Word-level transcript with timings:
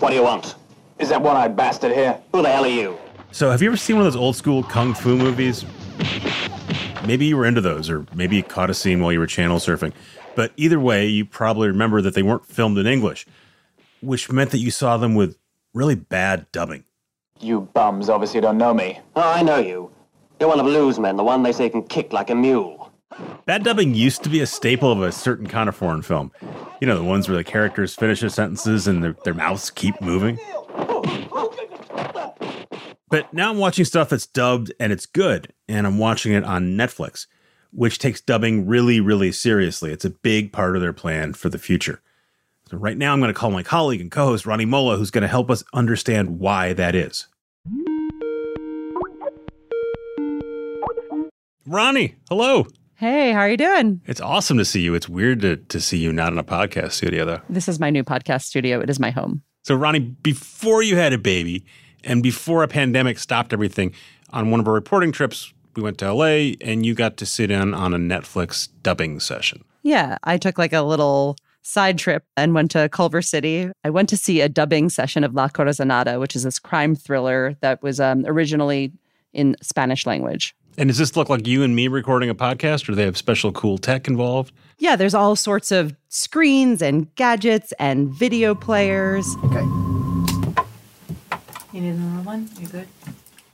What 0.00 0.08
do 0.08 0.16
you 0.16 0.22
want? 0.22 0.54
Is 0.98 1.10
that 1.10 1.20
one-eyed 1.20 1.54
bastard 1.54 1.92
here? 1.92 2.18
Who 2.32 2.40
the 2.40 2.48
hell 2.48 2.64
are 2.64 2.68
you? 2.68 2.98
So, 3.32 3.50
have 3.50 3.60
you 3.60 3.68
ever 3.68 3.76
seen 3.76 3.96
one 3.96 4.06
of 4.06 4.10
those 4.10 4.20
old 4.20 4.34
school 4.34 4.62
kung 4.62 4.94
fu 4.94 5.14
movies? 5.14 5.66
Maybe 7.06 7.26
you 7.26 7.36
were 7.36 7.44
into 7.44 7.60
those, 7.60 7.90
or 7.90 8.06
maybe 8.14 8.36
you 8.36 8.42
caught 8.42 8.70
a 8.70 8.74
scene 8.74 9.02
while 9.02 9.12
you 9.12 9.18
were 9.18 9.26
channel 9.26 9.58
surfing. 9.58 9.92
But 10.34 10.52
either 10.56 10.80
way, 10.80 11.06
you 11.06 11.26
probably 11.26 11.68
remember 11.68 12.00
that 12.00 12.14
they 12.14 12.22
weren't 12.22 12.46
filmed 12.46 12.78
in 12.78 12.86
English, 12.86 13.26
which 14.00 14.32
meant 14.32 14.52
that 14.52 14.58
you 14.58 14.70
saw 14.70 14.96
them 14.96 15.14
with 15.14 15.36
really 15.74 15.96
bad 15.96 16.50
dubbing. 16.50 16.84
You 17.38 17.68
bums 17.74 18.08
obviously 18.08 18.40
don't 18.40 18.56
know 18.56 18.72
me. 18.72 19.00
Oh, 19.16 19.30
I 19.30 19.42
know 19.42 19.58
you. 19.58 19.90
You're 20.40 20.48
one 20.48 20.60
of 20.60 20.66
Lou's 20.66 20.98
men, 20.98 21.16
the 21.16 21.24
one 21.24 21.42
they 21.42 21.52
say 21.52 21.68
can 21.68 21.82
kick 21.82 22.14
like 22.14 22.30
a 22.30 22.34
mule. 22.34 22.79
Bad 23.44 23.64
dubbing 23.64 23.94
used 23.94 24.22
to 24.22 24.28
be 24.28 24.40
a 24.40 24.46
staple 24.46 24.92
of 24.92 25.02
a 25.02 25.10
certain 25.12 25.46
kind 25.46 25.68
of 25.68 25.76
foreign 25.76 26.02
film. 26.02 26.30
You 26.80 26.86
know, 26.86 26.96
the 26.96 27.04
ones 27.04 27.28
where 27.28 27.36
the 27.36 27.44
characters 27.44 27.94
finish 27.94 28.20
their 28.20 28.30
sentences 28.30 28.86
and 28.86 29.02
their, 29.02 29.16
their 29.24 29.34
mouths 29.34 29.70
keep 29.70 30.00
moving. 30.00 30.38
But 33.08 33.32
now 33.34 33.50
I'm 33.50 33.58
watching 33.58 33.84
stuff 33.84 34.10
that's 34.10 34.26
dubbed 34.26 34.72
and 34.78 34.92
it's 34.92 35.06
good, 35.06 35.52
and 35.68 35.86
I'm 35.86 35.98
watching 35.98 36.32
it 36.32 36.44
on 36.44 36.76
Netflix, 36.76 37.26
which 37.72 37.98
takes 37.98 38.20
dubbing 38.20 38.66
really, 38.66 39.00
really 39.00 39.32
seriously. 39.32 39.90
It's 39.90 40.04
a 40.04 40.10
big 40.10 40.52
part 40.52 40.76
of 40.76 40.82
their 40.82 40.92
plan 40.92 41.32
for 41.32 41.48
the 41.48 41.58
future. 41.58 42.02
So 42.70 42.76
right 42.76 42.96
now, 42.96 43.12
I'm 43.12 43.18
going 43.18 43.34
to 43.34 43.38
call 43.38 43.50
my 43.50 43.64
colleague 43.64 44.00
and 44.00 44.12
co-host 44.12 44.46
Rani 44.46 44.64
Molla, 44.64 44.96
who's 44.96 45.10
going 45.10 45.22
to 45.22 45.28
help 45.28 45.50
us 45.50 45.64
understand 45.74 46.38
why 46.38 46.72
that 46.74 46.94
is. 46.94 47.26
Rani, 51.66 52.14
hello. 52.28 52.66
Hey, 53.00 53.32
how 53.32 53.38
are 53.38 53.48
you 53.48 53.56
doing? 53.56 54.02
It's 54.04 54.20
awesome 54.20 54.58
to 54.58 54.64
see 54.66 54.82
you. 54.82 54.94
It's 54.94 55.08
weird 55.08 55.40
to, 55.40 55.56
to 55.56 55.80
see 55.80 55.96
you 55.96 56.12
not 56.12 56.34
in 56.34 56.38
a 56.38 56.44
podcast 56.44 56.92
studio, 56.92 57.24
though. 57.24 57.40
This 57.48 57.66
is 57.66 57.80
my 57.80 57.88
new 57.88 58.04
podcast 58.04 58.42
studio. 58.42 58.78
It 58.78 58.90
is 58.90 59.00
my 59.00 59.08
home. 59.08 59.42
So, 59.62 59.74
Rani, 59.74 60.00
before 60.00 60.82
you 60.82 60.96
had 60.96 61.14
a 61.14 61.18
baby 61.18 61.64
and 62.04 62.22
before 62.22 62.62
a 62.62 62.68
pandemic 62.68 63.18
stopped 63.18 63.54
everything, 63.54 63.94
on 64.34 64.50
one 64.50 64.60
of 64.60 64.68
our 64.68 64.74
reporting 64.74 65.12
trips, 65.12 65.50
we 65.76 65.82
went 65.82 65.96
to 66.00 66.12
LA 66.12 66.56
and 66.60 66.84
you 66.84 66.94
got 66.94 67.16
to 67.16 67.24
sit 67.24 67.50
in 67.50 67.72
on 67.72 67.94
a 67.94 67.96
Netflix 67.96 68.68
dubbing 68.82 69.18
session. 69.18 69.64
Yeah, 69.82 70.18
I 70.24 70.36
took 70.36 70.58
like 70.58 70.74
a 70.74 70.82
little 70.82 71.36
side 71.62 71.96
trip 71.96 72.26
and 72.36 72.52
went 72.52 72.70
to 72.72 72.90
Culver 72.90 73.22
City. 73.22 73.70
I 73.82 73.88
went 73.88 74.10
to 74.10 74.16
see 74.18 74.42
a 74.42 74.48
dubbing 74.50 74.90
session 74.90 75.24
of 75.24 75.32
La 75.32 75.48
Corazonada, 75.48 76.20
which 76.20 76.36
is 76.36 76.42
this 76.42 76.58
crime 76.58 76.94
thriller 76.94 77.56
that 77.62 77.82
was 77.82 77.98
um, 77.98 78.26
originally 78.26 78.92
in 79.32 79.56
Spanish 79.62 80.04
language. 80.04 80.54
And 80.78 80.88
does 80.88 80.98
this 80.98 81.16
look 81.16 81.28
like 81.28 81.46
you 81.46 81.62
and 81.62 81.74
me 81.76 81.88
recording 81.88 82.30
a 82.30 82.34
podcast, 82.34 82.84
or 82.84 82.92
do 82.92 82.94
they 82.94 83.04
have 83.04 83.16
special 83.16 83.52
cool 83.52 83.76
tech 83.76 84.08
involved? 84.08 84.52
Yeah, 84.78 84.96
there's 84.96 85.14
all 85.14 85.36
sorts 85.36 85.72
of 85.72 85.94
screens 86.08 86.80
and 86.80 87.14
gadgets 87.16 87.72
and 87.78 88.08
video 88.08 88.54
players. 88.54 89.26
Okay. 89.44 89.60
You 91.72 91.80
need 91.82 91.90
another 91.90 92.22
one? 92.22 92.48
You 92.58 92.66
good? 92.66 92.88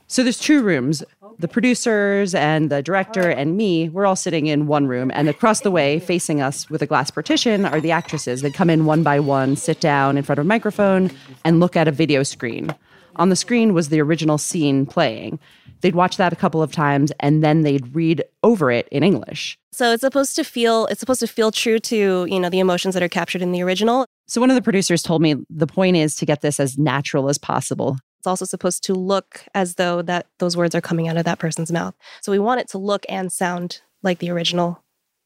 So 0.07 0.23
there's 0.23 0.39
two 0.39 0.63
rooms. 0.63 1.03
The 1.37 1.49
producers 1.49 2.33
and 2.33 2.69
the 2.69 2.81
director 2.81 3.29
and 3.29 3.57
me, 3.57 3.89
we're 3.89 4.05
all 4.05 4.15
sitting 4.15 4.47
in 4.47 4.65
one 4.65 4.87
room. 4.87 5.11
And 5.13 5.27
across 5.27 5.59
the 5.61 5.69
way, 5.69 5.99
facing 5.99 6.41
us 6.41 6.69
with 6.69 6.81
a 6.81 6.85
glass 6.85 7.11
partition, 7.11 7.65
are 7.65 7.81
the 7.81 7.91
actresses. 7.91 8.41
They 8.41 8.49
come 8.49 8.69
in 8.69 8.85
one 8.85 9.03
by 9.03 9.19
one, 9.19 9.57
sit 9.57 9.81
down 9.81 10.17
in 10.17 10.23
front 10.23 10.39
of 10.39 10.45
a 10.45 10.47
microphone, 10.47 11.11
and 11.43 11.59
look 11.59 11.75
at 11.75 11.89
a 11.89 11.91
video 11.91 12.23
screen. 12.23 12.73
On 13.17 13.29
the 13.29 13.35
screen 13.35 13.73
was 13.73 13.89
the 13.89 13.99
original 13.99 14.37
scene 14.37 14.85
playing. 14.85 15.39
They'd 15.81 15.95
watch 15.95 16.17
that 16.17 16.33
a 16.33 16.35
couple 16.35 16.61
of 16.61 16.71
times 16.71 17.11
and 17.19 17.43
then 17.43 17.61
they'd 17.61 17.95
read 17.95 18.23
over 18.43 18.71
it 18.71 18.87
in 18.89 19.03
English. 19.03 19.57
So 19.71 19.91
it's 19.91 20.01
supposed 20.01 20.35
to 20.37 20.43
feel 20.43 20.87
it's 20.87 20.99
supposed 20.99 21.19
to 21.19 21.27
feel 21.27 21.51
true 21.51 21.79
to, 21.79 22.25
you 22.25 22.39
know, 22.39 22.49
the 22.49 22.59
emotions 22.59 22.93
that 22.93 23.03
are 23.03 23.09
captured 23.09 23.41
in 23.41 23.51
the 23.51 23.61
original. 23.61 24.05
So 24.27 24.41
one 24.41 24.49
of 24.49 24.55
the 24.55 24.61
producers 24.61 25.03
told 25.03 25.21
me 25.21 25.35
the 25.49 25.67
point 25.67 25.97
is 25.97 26.15
to 26.15 26.25
get 26.25 26.41
this 26.41 26.59
as 26.59 26.77
natural 26.77 27.29
as 27.29 27.37
possible. 27.37 27.97
It's 28.19 28.27
also 28.27 28.45
supposed 28.45 28.83
to 28.85 28.93
look 28.93 29.45
as 29.53 29.75
though 29.75 30.01
that 30.03 30.27
those 30.39 30.57
words 30.57 30.73
are 30.73 30.81
coming 30.81 31.07
out 31.07 31.17
of 31.17 31.25
that 31.25 31.39
person's 31.39 31.71
mouth. 31.71 31.95
So 32.21 32.31
we 32.31 32.39
want 32.39 32.59
it 32.59 32.67
to 32.69 32.77
look 32.77 33.05
and 33.07 33.31
sound 33.31 33.81
like 34.01 34.19
the 34.19 34.31
original. 34.31 34.83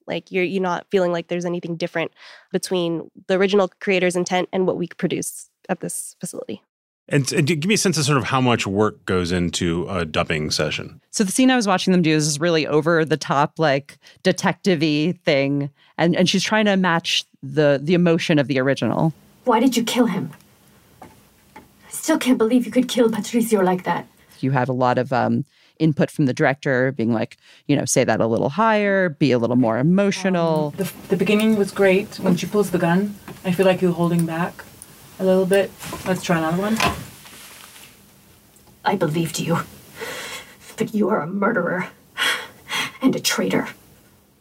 Like 0.08 0.32
you're 0.32 0.44
you're 0.44 0.62
not 0.62 0.88
feeling 0.92 1.12
like 1.12 1.28
there's 1.28 1.46
anything 1.46 1.78
different 1.78 2.12
between 2.52 3.10
the 3.28 3.36
original 3.36 3.70
creator's 3.80 4.16
intent 4.16 4.50
and 4.52 4.68
what 4.68 4.78
we 4.78 4.88
produce 4.88 5.50
at 5.70 5.80
this 5.80 6.16
facility. 6.20 6.62
And, 7.10 7.30
and 7.34 7.46
give 7.46 7.66
me 7.66 7.74
a 7.74 7.78
sense 7.78 7.98
of 7.98 8.06
sort 8.06 8.18
of 8.18 8.24
how 8.24 8.40
much 8.40 8.66
work 8.66 9.04
goes 9.06 9.34
into 9.34 9.86
a 9.90 10.06
dubbing 10.06 10.50
session. 10.50 11.02
So 11.10 11.26
the 11.26 11.32
scene 11.32 11.52
I 11.52 11.58
was 11.58 11.68
watching 11.68 11.92
them 11.92 12.02
do 12.02 12.12
is 12.12 12.40
really 12.40 12.66
over 12.66 13.04
the 13.04 13.18
top, 13.18 13.60
like 13.60 13.98
detective-y 14.24 15.20
thing, 15.26 15.70
and 15.98 16.16
and 16.16 16.30
she's 16.30 16.44
trying 16.44 16.66
to 16.66 16.78
match 16.78 17.26
the 17.44 17.82
the 17.84 17.96
emotion 17.96 18.40
of 18.40 18.48
the 18.48 18.60
original. 18.60 19.14
Why 19.44 19.60
did 19.60 19.76
you 19.76 19.84
kill 19.84 20.06
him? 20.06 20.32
I 21.02 21.08
still 21.90 22.18
can't 22.18 22.38
believe 22.38 22.66
you 22.66 22.72
could 22.72 22.88
kill 22.88 23.10
Patricio 23.10 23.62
like 23.62 23.84
that. 23.84 24.08
You 24.40 24.52
have 24.52 24.70
a 24.70 24.74
lot 24.74 24.98
of 24.98 25.12
um, 25.12 25.44
input 25.80 26.10
from 26.10 26.28
the 26.28 26.34
director, 26.34 26.94
being 26.94 27.12
like, 27.12 27.36
you 27.68 27.76
know, 27.76 27.84
say 27.84 28.06
that 28.06 28.22
a 28.22 28.28
little 28.28 28.50
higher, 28.50 29.10
be 29.10 29.34
a 29.34 29.38
little 29.38 29.58
more 29.58 29.78
emotional. 29.80 30.74
Um, 30.78 30.86
the, 30.86 30.94
the 31.10 31.18
beginning 31.18 31.58
was 31.58 31.72
great. 31.72 32.20
When 32.20 32.38
she 32.38 32.46
pulls 32.46 32.72
the 32.72 32.78
gun, 32.78 33.16
I 33.44 33.52
feel 33.52 33.66
like 33.66 33.82
you're 33.82 33.92
holding 33.92 34.26
back 34.26 34.64
a 35.22 35.24
little 35.24 35.46
bit. 35.46 35.72
Let's 36.06 36.24
try 36.24 36.40
another 36.40 36.62
one. 36.62 36.78
I 38.84 38.96
believed 38.96 39.40
you. 39.40 39.60
But 40.78 40.96
you 40.96 41.10
are 41.10 41.22
a 41.22 41.28
murderer 41.28 41.90
and 43.02 43.16
a 43.16 43.20
traitor. 43.20 43.68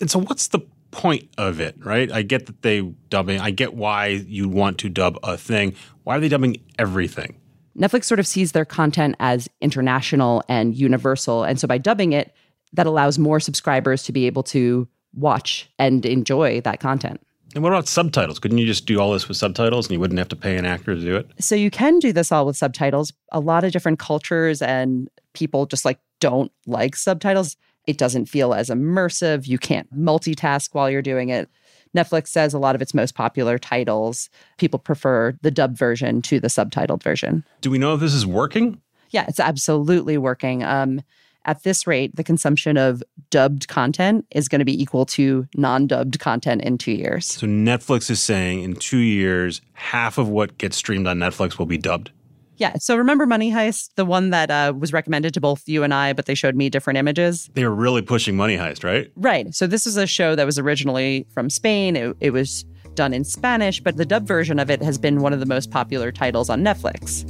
And 0.00 0.10
so, 0.10 0.20
what's 0.20 0.48
the 0.48 0.60
point 0.90 1.28
of 1.36 1.60
it, 1.60 1.76
right? 1.84 2.10
I 2.10 2.22
get 2.22 2.46
that 2.46 2.62
they 2.62 2.80
dubbing. 2.80 3.40
I 3.40 3.50
get 3.50 3.74
why 3.74 4.06
you 4.06 4.48
want 4.48 4.78
to 4.78 4.88
dub 4.88 5.18
a 5.22 5.36
thing. 5.36 5.74
Why 6.04 6.16
are 6.16 6.20
they 6.20 6.28
dubbing 6.28 6.56
everything? 6.78 7.36
Netflix 7.78 8.04
sort 8.04 8.18
of 8.18 8.26
sees 8.26 8.52
their 8.52 8.64
content 8.64 9.16
as 9.20 9.48
international 9.60 10.42
and 10.48 10.74
universal. 10.74 11.44
And 11.44 11.60
so 11.60 11.68
by 11.68 11.78
dubbing 11.78 12.12
it, 12.12 12.34
that 12.72 12.86
allows 12.86 13.18
more 13.18 13.38
subscribers 13.38 14.02
to 14.04 14.12
be 14.12 14.26
able 14.26 14.42
to 14.44 14.88
watch 15.12 15.70
and 15.78 16.04
enjoy 16.06 16.60
that 16.62 16.80
content. 16.80 17.20
And 17.54 17.64
what 17.64 17.72
about 17.72 17.88
subtitles? 17.88 18.38
Couldn't 18.38 18.58
you 18.58 18.66
just 18.66 18.86
do 18.86 19.00
all 19.00 19.12
this 19.12 19.26
with 19.26 19.36
subtitles 19.36 19.86
and 19.86 19.92
you 19.92 20.00
wouldn't 20.00 20.18
have 20.18 20.28
to 20.28 20.36
pay 20.36 20.56
an 20.56 20.64
actor 20.64 20.94
to 20.94 21.00
do 21.00 21.16
it? 21.16 21.30
So 21.40 21.54
you 21.54 21.70
can 21.70 21.98
do 21.98 22.12
this 22.12 22.30
all 22.30 22.46
with 22.46 22.56
subtitles. 22.56 23.12
A 23.32 23.40
lot 23.40 23.64
of 23.64 23.72
different 23.72 23.98
cultures 23.98 24.62
and 24.62 25.08
people 25.34 25.66
just 25.66 25.84
like 25.84 25.98
don't 26.20 26.52
like 26.66 26.94
subtitles. 26.94 27.56
It 27.86 27.98
doesn't 27.98 28.26
feel 28.26 28.54
as 28.54 28.68
immersive. 28.68 29.48
You 29.48 29.58
can't 29.58 29.92
multitask 29.96 30.70
while 30.74 30.88
you're 30.90 31.02
doing 31.02 31.30
it. 31.30 31.48
Netflix 31.96 32.28
says 32.28 32.54
a 32.54 32.58
lot 32.58 32.76
of 32.76 32.82
its 32.82 32.94
most 32.94 33.16
popular 33.16 33.58
titles, 33.58 34.30
people 34.58 34.78
prefer 34.78 35.36
the 35.42 35.50
dub 35.50 35.76
version 35.76 36.22
to 36.22 36.38
the 36.38 36.48
subtitled 36.48 37.02
version. 37.02 37.44
Do 37.62 37.70
we 37.70 37.78
know 37.78 37.94
if 37.94 38.00
this 38.00 38.14
is 38.14 38.24
working? 38.24 38.80
Yeah, 39.10 39.24
it's 39.26 39.40
absolutely 39.40 40.16
working. 40.16 40.62
Um, 40.62 41.02
at 41.44 41.62
this 41.62 41.86
rate, 41.86 42.14
the 42.16 42.24
consumption 42.24 42.76
of 42.76 43.02
dubbed 43.30 43.68
content 43.68 44.26
is 44.30 44.48
going 44.48 44.58
to 44.58 44.64
be 44.64 44.80
equal 44.80 45.06
to 45.06 45.46
non 45.54 45.86
dubbed 45.86 46.18
content 46.18 46.62
in 46.62 46.78
two 46.78 46.92
years. 46.92 47.26
So 47.26 47.46
Netflix 47.46 48.10
is 48.10 48.20
saying 48.20 48.62
in 48.62 48.76
two 48.76 48.98
years, 48.98 49.60
half 49.72 50.18
of 50.18 50.28
what 50.28 50.58
gets 50.58 50.76
streamed 50.76 51.06
on 51.06 51.18
Netflix 51.18 51.58
will 51.58 51.66
be 51.66 51.78
dubbed. 51.78 52.10
Yeah. 52.56 52.76
So 52.76 52.94
remember 52.94 53.24
Money 53.24 53.50
Heist, 53.50 53.94
the 53.94 54.04
one 54.04 54.30
that 54.30 54.50
uh, 54.50 54.74
was 54.78 54.92
recommended 54.92 55.32
to 55.32 55.40
both 55.40 55.66
you 55.66 55.82
and 55.82 55.94
I, 55.94 56.12
but 56.12 56.26
they 56.26 56.34
showed 56.34 56.54
me 56.54 56.68
different 56.68 56.98
images? 56.98 57.48
They 57.54 57.64
were 57.64 57.74
really 57.74 58.02
pushing 58.02 58.36
Money 58.36 58.58
Heist, 58.58 58.84
right? 58.84 59.10
Right. 59.16 59.54
So 59.54 59.66
this 59.66 59.86
is 59.86 59.96
a 59.96 60.06
show 60.06 60.36
that 60.36 60.44
was 60.44 60.58
originally 60.58 61.26
from 61.32 61.48
Spain. 61.48 61.96
It, 61.96 62.16
it 62.20 62.30
was 62.32 62.66
done 62.94 63.14
in 63.14 63.24
Spanish, 63.24 63.80
but 63.80 63.96
the 63.96 64.04
dub 64.04 64.26
version 64.26 64.58
of 64.58 64.68
it 64.68 64.82
has 64.82 64.98
been 64.98 65.22
one 65.22 65.32
of 65.32 65.40
the 65.40 65.46
most 65.46 65.70
popular 65.70 66.12
titles 66.12 66.50
on 66.50 66.62
Netflix. 66.62 67.24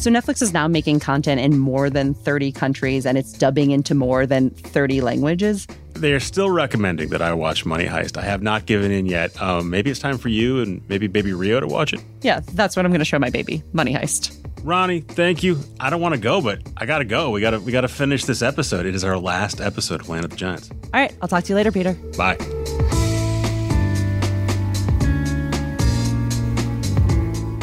So 0.00 0.10
Netflix 0.10 0.40
is 0.40 0.54
now 0.54 0.66
making 0.66 1.00
content 1.00 1.42
in 1.42 1.58
more 1.58 1.90
than 1.90 2.14
30 2.14 2.52
countries 2.52 3.04
and 3.04 3.18
it's 3.18 3.34
dubbing 3.34 3.70
into 3.70 3.94
more 3.94 4.24
than 4.24 4.48
30 4.48 5.02
languages. 5.02 5.66
They 5.92 6.14
are 6.14 6.20
still 6.20 6.48
recommending 6.48 7.10
that 7.10 7.20
I 7.20 7.34
watch 7.34 7.66
Money 7.66 7.84
Heist. 7.84 8.16
I 8.16 8.22
have 8.22 8.42
not 8.42 8.64
given 8.64 8.90
in 8.92 9.04
yet. 9.04 9.38
Um, 9.42 9.68
maybe 9.68 9.90
it's 9.90 10.00
time 10.00 10.16
for 10.16 10.30
you 10.30 10.62
and 10.62 10.80
maybe 10.88 11.06
baby 11.06 11.34
Rio 11.34 11.60
to 11.60 11.66
watch 11.66 11.92
it. 11.92 12.00
Yeah, 12.22 12.40
that's 12.54 12.76
what 12.76 12.86
I'm 12.86 12.92
going 12.92 13.00
to 13.00 13.04
show 13.04 13.18
my 13.18 13.28
baby. 13.28 13.62
Money 13.74 13.92
Heist. 13.92 14.38
Rani, 14.64 15.02
thank 15.02 15.42
you. 15.42 15.58
I 15.78 15.90
don't 15.90 16.00
want 16.00 16.14
to 16.14 16.20
go, 16.20 16.40
but 16.40 16.62
I 16.78 16.86
gotta 16.86 17.06
go. 17.06 17.30
We 17.30 17.40
gotta 17.42 17.60
we 17.60 17.72
gotta 17.72 17.88
finish 17.88 18.26
this 18.26 18.42
episode. 18.42 18.84
It 18.84 18.94
is 18.94 19.04
our 19.04 19.16
last 19.16 19.58
episode 19.58 20.02
of 20.02 20.10
Land 20.10 20.24
of 20.24 20.30
the 20.30 20.36
Giants. 20.36 20.70
All 20.70 21.00
right, 21.00 21.14
I'll 21.22 21.28
talk 21.28 21.44
to 21.44 21.48
you 21.48 21.56
later, 21.56 21.72
Peter. 21.72 21.94
Bye. 22.16 22.36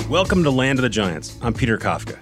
Welcome 0.10 0.44
to 0.44 0.50
Land 0.50 0.80
of 0.80 0.84
the 0.84 0.90
Giants. 0.90 1.38
I'm 1.42 1.54
Peter 1.54 1.78
Kafka. 1.78 2.18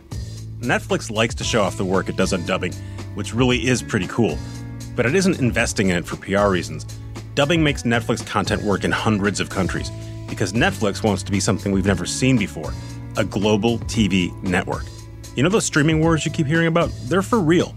Netflix 0.65 1.11
likes 1.11 1.35
to 1.35 1.43
show 1.43 1.61
off 1.61 1.77
the 1.77 1.85
work 1.85 2.09
it 2.09 2.17
does 2.17 2.33
on 2.33 2.43
dubbing, 2.45 2.73
which 3.13 3.33
really 3.35 3.67
is 3.67 3.83
pretty 3.83 4.07
cool, 4.07 4.37
but 4.95 5.05
it 5.05 5.13
isn't 5.13 5.39
investing 5.39 5.89
in 5.89 5.97
it 5.97 6.05
for 6.05 6.15
PR 6.17 6.49
reasons. 6.49 6.85
Dubbing 7.35 7.63
makes 7.63 7.83
Netflix 7.83 8.25
content 8.25 8.63
work 8.63 8.83
in 8.83 8.91
hundreds 8.91 9.39
of 9.39 9.49
countries 9.49 9.91
because 10.27 10.53
Netflix 10.53 11.03
wants 11.03 11.21
to 11.21 11.31
be 11.31 11.39
something 11.39 11.71
we've 11.71 11.85
never 11.85 12.05
seen 12.05 12.37
before 12.37 12.73
a 13.17 13.23
global 13.23 13.77
TV 13.79 14.33
network. 14.41 14.83
You 15.35 15.43
know 15.43 15.49
those 15.49 15.65
streaming 15.65 15.99
wars 15.99 16.25
you 16.25 16.31
keep 16.31 16.47
hearing 16.47 16.67
about? 16.67 16.89
They're 17.03 17.21
for 17.21 17.39
real. 17.39 17.75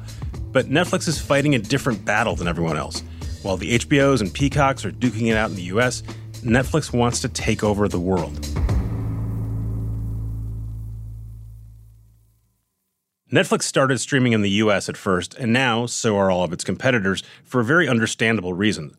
But 0.51 0.67
Netflix 0.67 1.07
is 1.07 1.21
fighting 1.21 1.55
a 1.55 1.59
different 1.59 2.05
battle 2.05 2.35
than 2.35 2.49
everyone 2.49 2.77
else. 2.77 3.03
While 3.43 3.59
the 3.59 3.79
HBOs 3.79 4.21
and 4.21 4.33
Peacocks 4.33 4.85
are 4.85 4.91
duking 4.91 5.31
it 5.31 5.37
out 5.37 5.51
in 5.51 5.57
the 5.57 5.63
US, 5.65 6.03
Netflix 6.43 6.93
wants 6.93 7.21
to 7.21 7.29
take 7.29 7.63
over 7.63 7.87
the 7.87 8.01
world. 8.01 8.35
Netflix 13.31 13.65
started 13.65 13.99
streaming 13.99 14.33
in 14.33 14.41
the 14.41 14.51
US 14.51 14.89
at 14.89 14.97
first, 14.97 15.35
and 15.35 15.53
now 15.53 15.85
so 15.85 16.17
are 16.17 16.31
all 16.31 16.45
of 16.45 16.53
its 16.53 16.65
competitors 16.65 17.23
for 17.45 17.61
a 17.61 17.65
very 17.65 17.87
understandable 17.87 18.55
reason. 18.55 18.97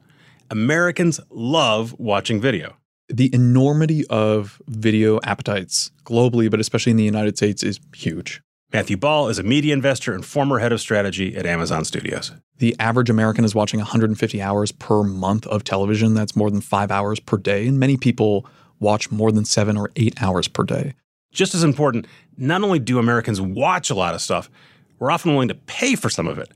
Americans 0.52 1.20
love 1.32 1.96
watching 1.98 2.40
video. 2.40 2.76
The 3.08 3.34
enormity 3.34 4.06
of 4.06 4.62
video 4.68 5.20
appetites 5.24 5.90
globally, 6.06 6.50
but 6.50 6.60
especially 6.60 6.92
in 6.92 6.98
the 6.98 7.04
United 7.04 7.38
States, 7.38 7.64
is 7.64 7.80
huge. 7.96 8.44
Matthew 8.72 8.98
Ball 8.98 9.30
is 9.30 9.40
a 9.40 9.44
media 9.44 9.74
investor 9.74 10.14
and 10.14 10.24
former 10.24 10.60
head 10.60 10.72
of 10.72 10.80
strategy 10.80 11.36
at 11.36 11.48
Amazon 11.48 11.84
Studios. 11.84 12.32
The 12.60 12.76
average 12.80 13.10
American 13.10 13.44
is 13.44 13.56
watching 13.56 13.80
150 13.80 14.44
hours 14.44 14.72
per 14.72 15.02
month 15.02 15.48
of 15.48 15.64
television. 15.64 16.14
That's 16.14 16.36
more 16.36 16.52
than 16.52 16.62
five 16.62 16.92
hours 16.92 17.20
per 17.20 17.38
day. 17.38 17.66
And 17.66 17.80
many 17.80 17.98
people 17.98 18.46
watch 18.80 19.10
more 19.10 19.32
than 19.32 19.44
seven 19.44 19.76
or 19.76 19.90
eight 19.96 20.22
hours 20.22 20.48
per 20.48 20.66
day. 20.66 20.94
Just 21.32 21.54
as 21.54 21.64
important, 21.64 22.08
not 22.38 22.64
only 22.64 22.80
do 22.80 23.00
Americans 23.00 23.40
watch 23.40 23.90
a 23.90 23.96
lot 23.96 24.16
of 24.16 24.22
stuff, 24.22 24.50
we're 24.98 25.12
often 25.12 25.32
willing 25.34 25.48
to 25.50 25.56
pay 25.56 25.96
for 25.96 26.10
some 26.10 26.28
of 26.28 26.38
it. 26.38 26.52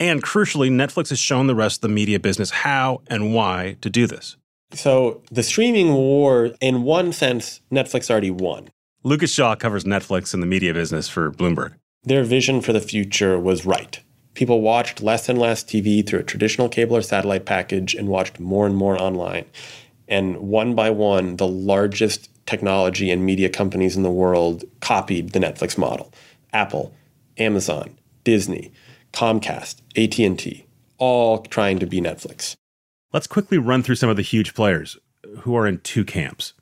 And 0.00 0.22
crucially, 0.22 0.70
Netflix 0.70 1.08
has 1.08 1.18
shown 1.18 1.46
the 1.46 1.54
rest 1.54 1.78
of 1.78 1.82
the 1.82 1.94
media 1.94 2.20
business 2.20 2.50
how 2.50 3.02
and 3.08 3.34
why 3.34 3.76
to 3.80 3.90
do 3.90 4.06
this. 4.06 4.36
So, 4.72 5.22
the 5.30 5.42
streaming 5.42 5.94
war, 5.94 6.50
in 6.60 6.82
one 6.82 7.12
sense, 7.12 7.60
Netflix 7.72 8.10
already 8.10 8.30
won. 8.30 8.68
Lucas 9.02 9.32
Shaw 9.32 9.54
covers 9.56 9.84
Netflix 9.84 10.34
and 10.34 10.42
the 10.42 10.46
media 10.46 10.74
business 10.74 11.08
for 11.08 11.32
Bloomberg. 11.32 11.74
Their 12.04 12.22
vision 12.22 12.60
for 12.60 12.72
the 12.72 12.80
future 12.80 13.38
was 13.38 13.64
right. 13.64 13.98
People 14.34 14.60
watched 14.60 15.02
less 15.02 15.28
and 15.28 15.38
less 15.38 15.64
TV 15.64 16.06
through 16.06 16.20
a 16.20 16.24
traditional 16.24 16.68
cable 16.68 16.96
or 16.96 17.02
satellite 17.02 17.44
package 17.44 17.94
and 17.94 18.08
watched 18.08 18.38
more 18.38 18.66
and 18.66 18.76
more 18.76 19.00
online. 19.00 19.46
And 20.06 20.36
one 20.38 20.74
by 20.74 20.90
one, 20.90 21.36
the 21.36 21.48
largest 21.48 22.30
technology 22.48 23.10
and 23.10 23.24
media 23.24 23.50
companies 23.50 23.94
in 23.94 24.02
the 24.02 24.10
world 24.10 24.64
copied 24.80 25.30
the 25.30 25.38
Netflix 25.38 25.76
model. 25.76 26.10
Apple, 26.52 26.94
Amazon, 27.36 27.98
Disney, 28.24 28.72
Comcast, 29.12 29.82
AT&T, 29.96 30.66
all 30.96 31.42
trying 31.42 31.78
to 31.78 31.86
be 31.86 32.00
Netflix. 32.00 32.54
Let's 33.12 33.26
quickly 33.26 33.58
run 33.58 33.82
through 33.82 33.96
some 33.96 34.08
of 34.08 34.16
the 34.16 34.22
huge 34.22 34.54
players 34.54 34.96
who 35.40 35.54
are 35.56 35.66
in 35.66 35.80
two 35.80 36.04
camps. 36.04 36.54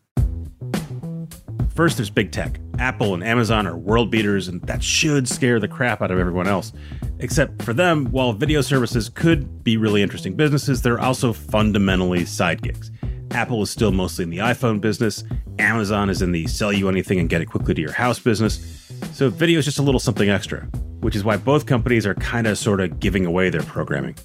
First, 1.74 1.98
there's 1.98 2.10
big 2.10 2.32
tech. 2.32 2.58
Apple 2.78 3.14
and 3.14 3.22
Amazon 3.22 3.66
are 3.66 3.76
world 3.76 4.10
beaters, 4.10 4.48
and 4.48 4.62
that 4.62 4.82
should 4.82 5.28
scare 5.28 5.60
the 5.60 5.68
crap 5.68 6.02
out 6.02 6.10
of 6.10 6.18
everyone 6.18 6.48
else. 6.48 6.72
Except 7.20 7.62
for 7.62 7.72
them, 7.72 8.06
while 8.06 8.32
video 8.32 8.60
services 8.60 9.08
could 9.08 9.62
be 9.62 9.76
really 9.76 10.02
interesting 10.02 10.34
businesses, 10.34 10.82
they're 10.82 10.98
also 10.98 11.32
fundamentally 11.32 12.24
side 12.24 12.62
gigs. 12.62 12.90
Apple 13.32 13.62
is 13.62 13.70
still 13.70 13.92
mostly 13.92 14.22
in 14.22 14.30
the 14.30 14.38
iPhone 14.38 14.80
business, 14.80 15.24
Amazon 15.58 16.10
is 16.10 16.22
in 16.22 16.32
the 16.32 16.46
sell 16.46 16.72
you 16.72 16.88
anything 16.88 17.18
and 17.18 17.28
get 17.28 17.40
it 17.40 17.46
quickly 17.46 17.74
to 17.74 17.80
your 17.80 17.92
house 17.92 18.18
business. 18.18 18.88
So 19.12 19.30
video 19.30 19.58
is 19.58 19.64
just 19.64 19.78
a 19.78 19.82
little 19.82 20.00
something 20.00 20.28
extra, 20.28 20.60
which 21.00 21.16
is 21.16 21.24
why 21.24 21.36
both 21.36 21.66
companies 21.66 22.06
are 22.06 22.14
kind 22.14 22.46
of 22.46 22.58
sort 22.58 22.80
of 22.80 23.00
giving 23.00 23.26
away 23.26 23.50
their 23.50 23.62
programming. 23.62 24.16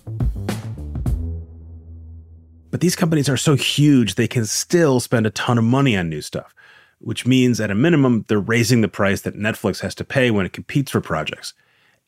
But 2.70 2.80
these 2.80 2.96
companies 2.96 3.28
are 3.28 3.38
so 3.38 3.56
huge, 3.56 4.16
they 4.16 4.28
can 4.28 4.46
still 4.46 5.00
spend 5.00 5.26
a 5.26 5.30
ton 5.30 5.58
of 5.58 5.64
money 5.64 5.98
on 5.98 6.10
new 6.10 6.22
stuff, 6.22 6.54
which 7.00 7.26
means 7.26 7.60
at 7.60 7.72
a 7.72 7.76
minimum, 7.76 8.26
they're 8.28 8.40
raising 8.40 8.82
the 8.82 8.88
price 8.88 9.22
that 9.22 9.36
Netflix 9.36 9.82
has 9.82 9.94
to 9.96 10.06
pay 10.06 10.32
when 10.32 10.46
it 10.46 10.54
competes 10.54 10.92
for 10.92 11.02
projects. 11.02 11.54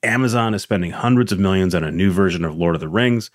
Amazon 0.03 0.53
is 0.53 0.61
spending 0.61 0.91
hundreds 0.91 1.31
of 1.31 1.39
millions 1.39 1.75
on 1.75 1.83
a 1.83 1.91
new 1.91 2.11
version 2.11 2.45
of 2.45 2.55
Lord 2.55 2.75
of 2.75 2.81
the 2.81 2.87
Rings, 2.87 3.29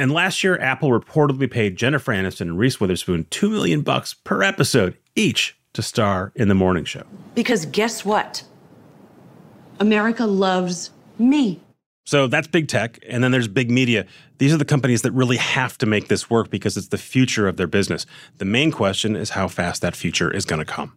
and 0.00 0.10
last 0.10 0.42
year, 0.42 0.58
Apple 0.58 0.88
reportedly 0.88 1.50
paid 1.50 1.76
Jennifer 1.76 2.10
Aniston 2.10 2.40
and 2.40 2.58
Reese 2.58 2.80
Witherspoon 2.80 3.26
two 3.28 3.50
million 3.50 3.82
bucks 3.82 4.14
per 4.14 4.42
episode 4.42 4.96
each 5.14 5.58
to 5.74 5.82
star 5.82 6.32
in 6.34 6.48
the 6.48 6.54
morning 6.54 6.86
show. 6.86 7.02
Because 7.34 7.66
guess 7.66 8.02
what? 8.02 8.42
America 9.78 10.24
loves 10.24 10.90
me. 11.18 11.60
So 12.06 12.28
that's 12.28 12.48
big 12.48 12.66
tech, 12.66 12.98
and 13.06 13.22
then 13.22 13.30
there's 13.30 13.46
big 13.46 13.70
media. 13.70 14.06
These 14.38 14.54
are 14.54 14.56
the 14.56 14.64
companies 14.64 15.02
that 15.02 15.12
really 15.12 15.36
have 15.36 15.76
to 15.76 15.86
make 15.86 16.08
this 16.08 16.30
work 16.30 16.48
because 16.48 16.78
it's 16.78 16.88
the 16.88 16.96
future 16.96 17.46
of 17.46 17.58
their 17.58 17.66
business. 17.66 18.06
The 18.38 18.46
main 18.46 18.72
question 18.72 19.16
is 19.16 19.30
how 19.30 19.48
fast 19.48 19.82
that 19.82 19.94
future 19.94 20.30
is 20.30 20.46
going 20.46 20.60
to 20.60 20.64
come. 20.64 20.94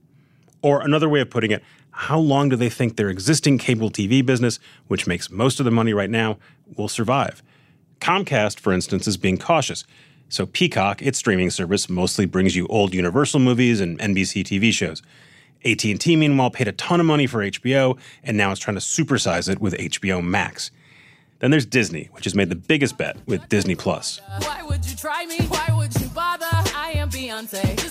Or 0.61 0.81
another 0.81 1.09
way 1.09 1.19
of 1.19 1.29
putting 1.29 1.51
it, 1.51 1.61
how 1.91 2.19
long 2.19 2.47
do 2.47 2.55
they 2.55 2.69
think 2.69 2.95
their 2.95 3.09
existing 3.09 3.57
cable 3.57 3.91
TV 3.91 4.25
business, 4.25 4.59
which 4.87 5.07
makes 5.07 5.29
most 5.29 5.59
of 5.59 5.65
the 5.65 5.71
money 5.71 5.93
right 5.93 6.09
now, 6.09 6.37
will 6.77 6.87
survive? 6.87 7.43
Comcast, 8.03 8.59
for 8.59 8.73
instance, 8.73 9.07
is 9.07 9.15
being 9.15 9.37
cautious. 9.37 9.85
So 10.27 10.45
Peacock, 10.45 11.01
its 11.01 11.17
streaming 11.17 11.49
service, 11.49 11.89
mostly 11.89 12.25
brings 12.25 12.53
you 12.53 12.67
old 12.67 12.93
Universal 12.93 13.39
movies 13.39 13.79
and 13.79 13.97
NBC 13.97 14.43
TV 14.43 14.73
shows. 14.73 15.01
AT&T 15.63 16.13
meanwhile 16.17 16.51
paid 16.51 16.67
a 16.67 16.73
ton 16.73 16.99
of 16.99 17.05
money 17.05 17.27
for 17.27 17.39
HBO 17.39 17.97
and 18.21 18.35
now 18.35 18.51
it's 18.51 18.59
trying 18.59 18.75
to 18.75 18.81
supersize 18.81 19.47
it 19.47 19.61
with 19.61 19.73
HBO 19.75 20.21
Max. 20.21 20.69
Then 21.39 21.51
there's 21.51 21.65
Disney, 21.65 22.09
which 22.11 22.25
has 22.25 22.35
made 22.35 22.49
the 22.49 22.55
biggest 22.55 22.97
bet 22.97 23.15
with 23.25 23.47
Disney 23.47 23.75
Plus. 23.75 24.19
Why 24.39 24.63
would 24.63 24.85
you 24.85 24.97
try 24.97 25.25
me? 25.25 25.37
Why 25.47 25.73
would 25.73 25.95
you 26.01 26.07
bother? 26.07 26.45
I 26.51 26.93
am 26.95 27.09
Beyonce. 27.09 27.82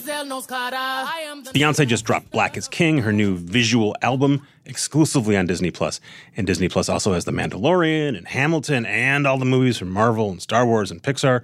Beyonce 1.52 1.86
just 1.86 2.04
dropped 2.04 2.30
Black 2.30 2.56
is 2.56 2.68
King, 2.68 2.98
her 2.98 3.12
new 3.12 3.36
visual 3.36 3.96
album, 4.02 4.46
exclusively 4.64 5.36
on 5.36 5.46
Disney 5.46 5.70
Plus. 5.70 6.00
And 6.36 6.46
Disney 6.46 6.68
Plus 6.68 6.88
also 6.88 7.12
has 7.14 7.24
The 7.24 7.32
Mandalorian 7.32 8.16
and 8.16 8.26
Hamilton 8.28 8.86
and 8.86 9.26
all 9.26 9.38
the 9.38 9.44
movies 9.44 9.78
from 9.78 9.90
Marvel 9.90 10.30
and 10.30 10.42
Star 10.42 10.66
Wars 10.66 10.90
and 10.90 11.02
Pixar. 11.02 11.42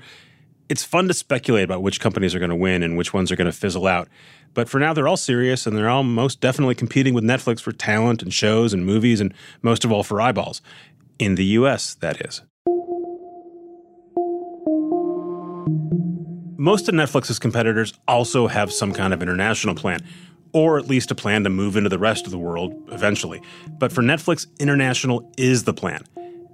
It's 0.68 0.84
fun 0.84 1.08
to 1.08 1.14
speculate 1.14 1.64
about 1.64 1.82
which 1.82 2.00
companies 2.00 2.34
are 2.34 2.38
going 2.38 2.50
to 2.50 2.56
win 2.56 2.82
and 2.82 2.98
which 2.98 3.14
ones 3.14 3.32
are 3.32 3.36
going 3.36 3.46
to 3.46 3.52
fizzle 3.52 3.86
out. 3.86 4.08
But 4.54 4.68
for 4.68 4.78
now, 4.78 4.92
they're 4.92 5.08
all 5.08 5.16
serious 5.16 5.66
and 5.66 5.76
they're 5.76 5.88
all 5.88 6.02
most 6.02 6.40
definitely 6.40 6.74
competing 6.74 7.14
with 7.14 7.24
Netflix 7.24 7.60
for 7.60 7.72
talent 7.72 8.22
and 8.22 8.32
shows 8.32 8.74
and 8.74 8.84
movies 8.84 9.20
and 9.20 9.32
most 9.62 9.84
of 9.84 9.92
all 9.92 10.02
for 10.02 10.20
eyeballs. 10.20 10.60
In 11.18 11.36
the 11.36 11.44
US, 11.44 11.94
that 11.94 12.20
is. 12.26 12.42
Most 16.60 16.88
of 16.88 16.94
Netflix's 16.96 17.38
competitors 17.38 17.94
also 18.08 18.48
have 18.48 18.72
some 18.72 18.92
kind 18.92 19.14
of 19.14 19.22
international 19.22 19.76
plan, 19.76 20.00
or 20.52 20.76
at 20.76 20.88
least 20.88 21.08
a 21.12 21.14
plan 21.14 21.44
to 21.44 21.50
move 21.50 21.76
into 21.76 21.88
the 21.88 22.00
rest 22.00 22.24
of 22.24 22.32
the 22.32 22.38
world 22.38 22.74
eventually. 22.90 23.40
But 23.78 23.92
for 23.92 24.02
Netflix, 24.02 24.44
international 24.58 25.30
is 25.38 25.62
the 25.62 25.72
plan. 25.72 26.02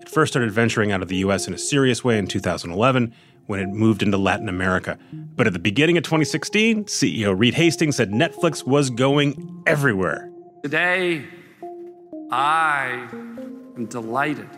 It 0.03 0.11
first 0.11 0.31
started 0.31 0.51
venturing 0.51 0.93
out 0.93 1.01
of 1.01 1.09
the 1.09 1.17
US 1.17 1.49
in 1.49 1.55
a 1.55 1.59
serious 1.59 2.05
way 2.05 2.19
in 2.19 2.27
2011 2.27 3.15
when 3.47 3.61
it 3.61 3.69
moved 3.69 4.03
into 4.03 4.19
Latin 4.19 4.51
America. 4.51 4.99
But 5.11 5.47
at 5.47 5.55
the 5.55 5.59
beginning 5.59 5.97
of 5.97 6.05
2016, 6.05 6.85
CEO 6.85 7.35
Reed 7.35 7.55
Hastings 7.55 7.97
said 7.97 8.11
Netflix 8.11 8.67
was 8.67 8.91
going 8.91 9.63
everywhere. 9.67 10.31
Today, 10.63 11.25
I 12.31 13.09
am 13.11 13.87
delighted 13.87 14.51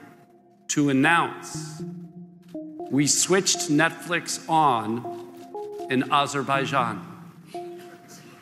to 0.70 0.90
announce 0.90 1.84
we 2.90 3.06
switched 3.06 3.70
Netflix 3.70 4.48
on 4.48 5.25
in 5.90 6.12
Azerbaijan, 6.12 7.04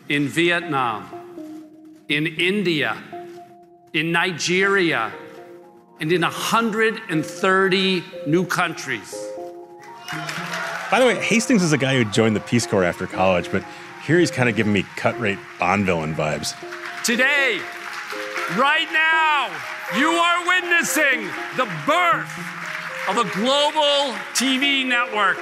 in 0.09 0.29
Vietnam, 0.29 1.09
in 2.09 2.27
India, 2.27 2.97
in 3.93 4.13
Nigeria, 4.13 5.13
and 6.01 6.13
in 6.13 6.23
130 6.23 8.05
new 8.27 8.45
countries. 8.45 9.15
By 10.91 11.01
the 11.01 11.07
way, 11.07 11.15
Hastings 11.23 11.63
is 11.63 11.73
a 11.73 11.79
guy 11.79 11.97
who 11.97 12.05
joined 12.11 12.37
the 12.37 12.41
Peace 12.41 12.67
Corps 12.67 12.85
after 12.85 13.07
college, 13.07 13.51
but 13.51 13.65
here 14.05 14.19
he's 14.19 14.31
kind 14.31 14.49
of 14.49 14.57
giving 14.57 14.73
me 14.73 14.85
cut 14.97 15.19
rate 15.19 15.39
Bond 15.59 15.87
villain 15.87 16.15
vibes. 16.15 16.55
Today, 17.05 17.61
right 18.57 18.89
now, 18.93 19.51
you 19.99 20.09
are 20.09 20.47
witnessing 20.47 21.27
the 21.57 21.67
birth 21.87 22.39
of 23.09 23.19
a 23.19 23.31
global 23.35 24.15
TV 24.35 24.87
network. 24.87 25.39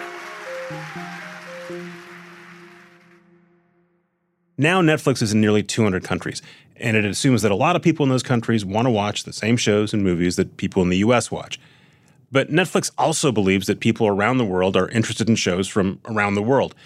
Now, 4.63 4.81
Netflix 4.81 5.23
is 5.23 5.33
in 5.33 5.41
nearly 5.41 5.65
200 5.65 6.05
countries, 6.05 6.41
and 6.77 6.97
it 6.97 7.05
assumes 7.05 7.43
that 7.43 7.51
a 7.51 7.57
lot 7.57 7.75
of 7.75 7.83
people 7.83 8.05
in 8.05 8.11
those 8.11 8.23
countries 8.23 8.65
want 8.65 8.87
to 8.87 8.93
watch 8.93 9.25
the 9.25 9.33
same 9.33 9.57
shows 9.57 9.93
and 9.93 10.05
movies 10.05 10.37
that 10.37 10.57
people 10.57 10.83
in 10.83 10.89
the 10.89 10.99
US 10.99 11.33
watch. 11.33 11.59
But 12.31 12.49
Netflix 12.49 12.89
also 12.97 13.33
believes 13.33 13.67
that 13.67 13.81
people 13.81 14.07
around 14.07 14.39
the 14.39 14.45
world 14.45 14.77
are 14.77 14.89
interested 14.91 15.29
in 15.29 15.35
shows 15.35 15.67
from 15.67 15.99
around 16.05 16.37
the 16.37 16.43
world, 16.43 16.77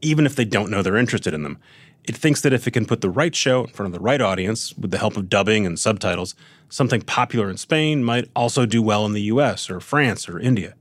even 0.00 0.24
if 0.24 0.34
they 0.34 0.46
don't 0.46 0.70
know 0.70 0.80
they're 0.80 0.96
interested 0.96 1.34
in 1.34 1.42
them. 1.42 1.58
It 2.04 2.16
thinks 2.16 2.40
that 2.40 2.54
if 2.54 2.66
it 2.66 2.70
can 2.70 2.86
put 2.86 3.02
the 3.02 3.10
right 3.10 3.34
show 3.34 3.64
in 3.64 3.70
front 3.70 3.88
of 3.88 3.92
the 3.92 4.02
right 4.02 4.22
audience 4.22 4.74
with 4.78 4.90
the 4.90 4.98
help 4.98 5.18
of 5.18 5.28
dubbing 5.28 5.66
and 5.66 5.78
subtitles, 5.78 6.34
something 6.70 7.02
popular 7.02 7.50
in 7.50 7.58
Spain 7.58 8.02
might 8.02 8.30
also 8.34 8.64
do 8.64 8.80
well 8.80 9.04
in 9.04 9.12
the 9.12 9.28
US 9.34 9.68
or 9.68 9.80
France 9.80 10.26
or 10.26 10.40
India. 10.40 10.72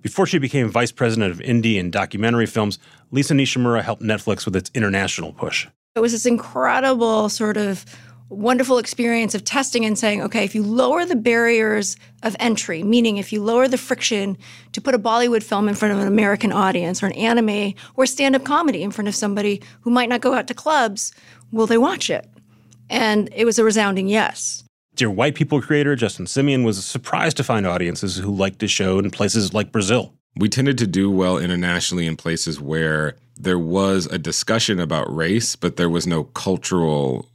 Before 0.00 0.26
she 0.26 0.38
became 0.38 0.68
vice 0.68 0.90
president 0.90 1.30
of 1.30 1.38
indie 1.38 1.78
and 1.78 1.92
documentary 1.92 2.46
films, 2.46 2.80
Lisa 3.12 3.34
Nishimura 3.34 3.82
helped 3.82 4.02
Netflix 4.02 4.44
with 4.44 4.56
its 4.56 4.68
international 4.74 5.32
push. 5.32 5.68
It 5.94 6.00
was 6.00 6.12
this 6.12 6.24
incredible 6.24 7.28
sort 7.28 7.58
of 7.58 7.84
wonderful 8.30 8.78
experience 8.78 9.34
of 9.34 9.44
testing 9.44 9.84
and 9.84 9.98
saying, 9.98 10.22
okay, 10.22 10.42
if 10.42 10.54
you 10.54 10.62
lower 10.62 11.04
the 11.04 11.14
barriers 11.14 11.96
of 12.22 12.34
entry, 12.40 12.82
meaning 12.82 13.18
if 13.18 13.30
you 13.30 13.42
lower 13.42 13.68
the 13.68 13.76
friction 13.76 14.38
to 14.72 14.80
put 14.80 14.94
a 14.94 14.98
Bollywood 14.98 15.42
film 15.42 15.68
in 15.68 15.74
front 15.74 15.92
of 15.92 16.00
an 16.00 16.06
American 16.06 16.50
audience 16.50 17.02
or 17.02 17.06
an 17.06 17.12
anime 17.12 17.74
or 17.94 18.06
stand 18.06 18.34
up 18.34 18.42
comedy 18.42 18.82
in 18.82 18.90
front 18.90 19.06
of 19.06 19.14
somebody 19.14 19.62
who 19.82 19.90
might 19.90 20.08
not 20.08 20.22
go 20.22 20.32
out 20.32 20.46
to 20.46 20.54
clubs, 20.54 21.12
will 21.50 21.66
they 21.66 21.76
watch 21.76 22.08
it? 22.08 22.26
And 22.88 23.28
it 23.34 23.44
was 23.44 23.58
a 23.58 23.64
resounding 23.64 24.08
yes. 24.08 24.64
Dear 24.94 25.10
White 25.10 25.34
People 25.34 25.60
creator 25.60 25.94
Justin 25.94 26.24
Simien 26.24 26.64
was 26.64 26.82
surprised 26.82 27.36
to 27.36 27.44
find 27.44 27.66
audiences 27.66 28.16
who 28.16 28.34
liked 28.34 28.62
his 28.62 28.70
show 28.70 28.98
in 28.98 29.10
places 29.10 29.52
like 29.52 29.72
Brazil. 29.72 30.14
We 30.36 30.48
tended 30.48 30.78
to 30.78 30.86
do 30.86 31.10
well 31.10 31.36
internationally 31.36 32.06
in 32.06 32.16
places 32.16 32.58
where 32.58 33.16
there 33.36 33.58
was 33.58 34.06
a 34.06 34.18
discussion 34.18 34.78
about 34.78 35.14
race, 35.14 35.56
but 35.56 35.76
there 35.76 35.90
was 35.90 36.06
no 36.06 36.24
cultural 36.24 37.28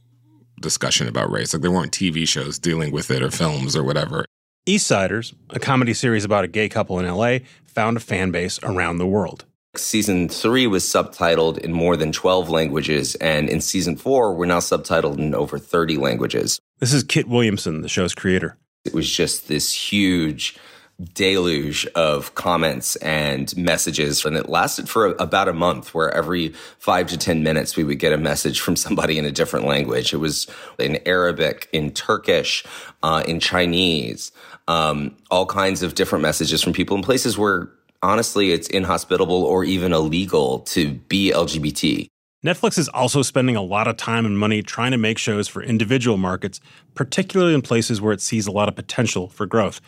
discussion 0.60 1.08
about 1.08 1.30
race. 1.30 1.52
Like 1.52 1.62
there 1.62 1.70
weren't 1.70 1.92
TV 1.92 2.26
shows 2.26 2.58
dealing 2.58 2.92
with 2.92 3.10
it 3.10 3.22
or 3.22 3.30
films 3.30 3.76
or 3.76 3.84
whatever. 3.84 4.24
Eastsiders, 4.66 5.34
a 5.50 5.58
comedy 5.58 5.94
series 5.94 6.24
about 6.24 6.44
a 6.44 6.48
gay 6.48 6.68
couple 6.68 6.98
in 6.98 7.06
LA, 7.06 7.38
found 7.64 7.96
a 7.96 8.00
fan 8.00 8.30
base 8.30 8.58
around 8.62 8.98
the 8.98 9.06
world. 9.06 9.44
Season 9.76 10.28
three 10.28 10.66
was 10.66 10.84
subtitled 10.84 11.58
in 11.58 11.72
more 11.72 11.96
than 11.96 12.10
12 12.10 12.50
languages, 12.50 13.14
and 13.16 13.48
in 13.48 13.60
season 13.60 13.96
four, 13.96 14.34
we're 14.34 14.46
now 14.46 14.58
subtitled 14.58 15.18
in 15.18 15.34
over 15.34 15.58
30 15.58 15.96
languages. 15.96 16.58
This 16.80 16.92
is 16.92 17.02
Kit 17.04 17.28
Williamson, 17.28 17.82
the 17.82 17.88
show's 17.88 18.14
creator. 18.14 18.56
It 18.84 18.94
was 18.94 19.10
just 19.10 19.48
this 19.48 19.72
huge 19.72 20.56
deluge 21.00 21.86
of 21.94 22.34
comments 22.34 22.96
and 22.96 23.56
messages. 23.56 24.24
And 24.24 24.36
it 24.36 24.48
lasted 24.48 24.88
for 24.88 25.14
about 25.18 25.48
a 25.48 25.52
month, 25.52 25.94
where 25.94 26.12
every 26.12 26.48
five 26.78 27.06
to 27.08 27.16
10 27.16 27.42
minutes 27.42 27.76
we 27.76 27.84
would 27.84 27.98
get 27.98 28.12
a 28.12 28.18
message 28.18 28.60
from 28.60 28.74
somebody 28.74 29.18
in 29.18 29.24
a 29.24 29.30
different 29.30 29.66
language. 29.66 30.12
It 30.12 30.16
was 30.16 30.48
in 30.78 30.98
Arabic, 31.06 31.68
in 31.72 31.92
Turkish, 31.92 32.64
uh, 33.02 33.22
in 33.26 33.38
Chinese, 33.38 34.32
um, 34.66 35.16
all 35.30 35.46
kinds 35.46 35.82
of 35.82 35.94
different 35.94 36.22
messages 36.22 36.62
from 36.62 36.72
people 36.72 36.96
in 36.96 37.02
places 37.02 37.38
where 37.38 37.70
honestly 38.02 38.52
it's 38.52 38.68
inhospitable 38.68 39.44
or 39.44 39.64
even 39.64 39.92
illegal 39.92 40.60
to 40.60 40.94
be 40.94 41.32
LGBT. 41.32 42.08
Netflix 42.44 42.78
is 42.78 42.88
also 42.90 43.22
spending 43.22 43.56
a 43.56 43.62
lot 43.62 43.88
of 43.88 43.96
time 43.96 44.24
and 44.24 44.38
money 44.38 44.62
trying 44.62 44.92
to 44.92 44.98
make 44.98 45.18
shows 45.18 45.48
for 45.48 45.60
individual 45.60 46.16
markets, 46.16 46.60
particularly 46.94 47.52
in 47.52 47.62
places 47.62 48.00
where 48.00 48.12
it 48.12 48.20
sees 48.20 48.46
a 48.46 48.52
lot 48.52 48.68
of 48.68 48.76
potential 48.76 49.28
for 49.28 49.44
growth. 49.44 49.80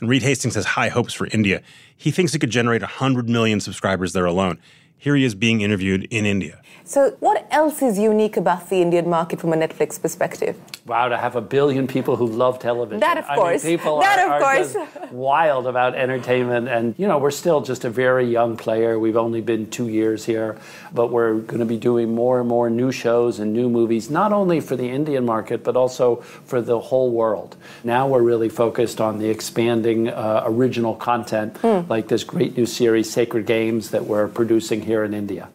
And 0.00 0.08
Reed 0.08 0.22
Hastings 0.22 0.54
has 0.54 0.64
high 0.64 0.88
hopes 0.88 1.12
for 1.12 1.26
India. 1.28 1.62
He 1.96 2.10
thinks 2.10 2.34
it 2.34 2.38
could 2.38 2.50
generate 2.50 2.82
100 2.82 3.28
million 3.28 3.60
subscribers 3.60 4.12
there 4.12 4.24
alone. 4.24 4.58
Here 5.00 5.16
he 5.16 5.24
is 5.24 5.34
being 5.34 5.62
interviewed 5.62 6.04
in 6.10 6.26
India. 6.26 6.60
So, 6.84 7.16
what 7.20 7.46
else 7.50 7.80
is 7.80 7.98
unique 7.98 8.36
about 8.36 8.68
the 8.68 8.82
Indian 8.82 9.08
market 9.08 9.40
from 9.40 9.52
a 9.54 9.56
Netflix 9.56 10.00
perspective? 10.00 10.58
Wow, 10.86 11.08
to 11.08 11.16
have 11.16 11.36
a 11.36 11.40
billion 11.40 11.86
people 11.86 12.16
who 12.16 12.26
love 12.26 12.58
television. 12.58 13.00
That, 13.00 13.16
of 13.16 13.24
I 13.26 13.36
course. 13.36 13.64
Mean, 13.64 13.78
people 13.78 14.00
that, 14.00 14.18
are, 14.18 14.26
of 14.26 14.42
are 14.42 14.54
course. 14.56 14.72
just 14.74 15.12
wild 15.12 15.66
about 15.66 15.94
entertainment. 15.94 16.68
And, 16.68 16.94
you 16.98 17.06
know, 17.06 17.16
we're 17.16 17.30
still 17.30 17.60
just 17.60 17.84
a 17.84 17.90
very 17.90 18.26
young 18.26 18.56
player. 18.56 18.98
We've 18.98 19.16
only 19.16 19.40
been 19.40 19.70
two 19.70 19.88
years 19.88 20.24
here, 20.24 20.58
but 20.92 21.12
we're 21.12 21.34
going 21.34 21.60
to 21.60 21.64
be 21.64 21.76
doing 21.76 22.12
more 22.12 22.40
and 22.40 22.48
more 22.48 22.68
new 22.68 22.90
shows 22.90 23.38
and 23.38 23.52
new 23.52 23.70
movies, 23.70 24.10
not 24.10 24.32
only 24.32 24.60
for 24.60 24.74
the 24.74 24.90
Indian 24.90 25.24
market, 25.24 25.62
but 25.62 25.76
also 25.76 26.16
for 26.16 26.60
the 26.60 26.80
whole 26.80 27.12
world. 27.12 27.56
Now 27.84 28.08
we're 28.08 28.22
really 28.22 28.48
focused 28.48 29.00
on 29.00 29.18
the 29.18 29.30
expanding 29.30 30.08
uh, 30.08 30.42
original 30.44 30.96
content, 30.96 31.62
like 31.88 32.08
this 32.08 32.24
great 32.24 32.56
new 32.56 32.66
series, 32.66 33.08
Sacred 33.08 33.46
Games, 33.46 33.90
that 33.90 34.04
we're 34.04 34.26
producing 34.26 34.82
here 34.82 34.89
here 34.90 35.04
in 35.04 35.14
India. 35.14 35.48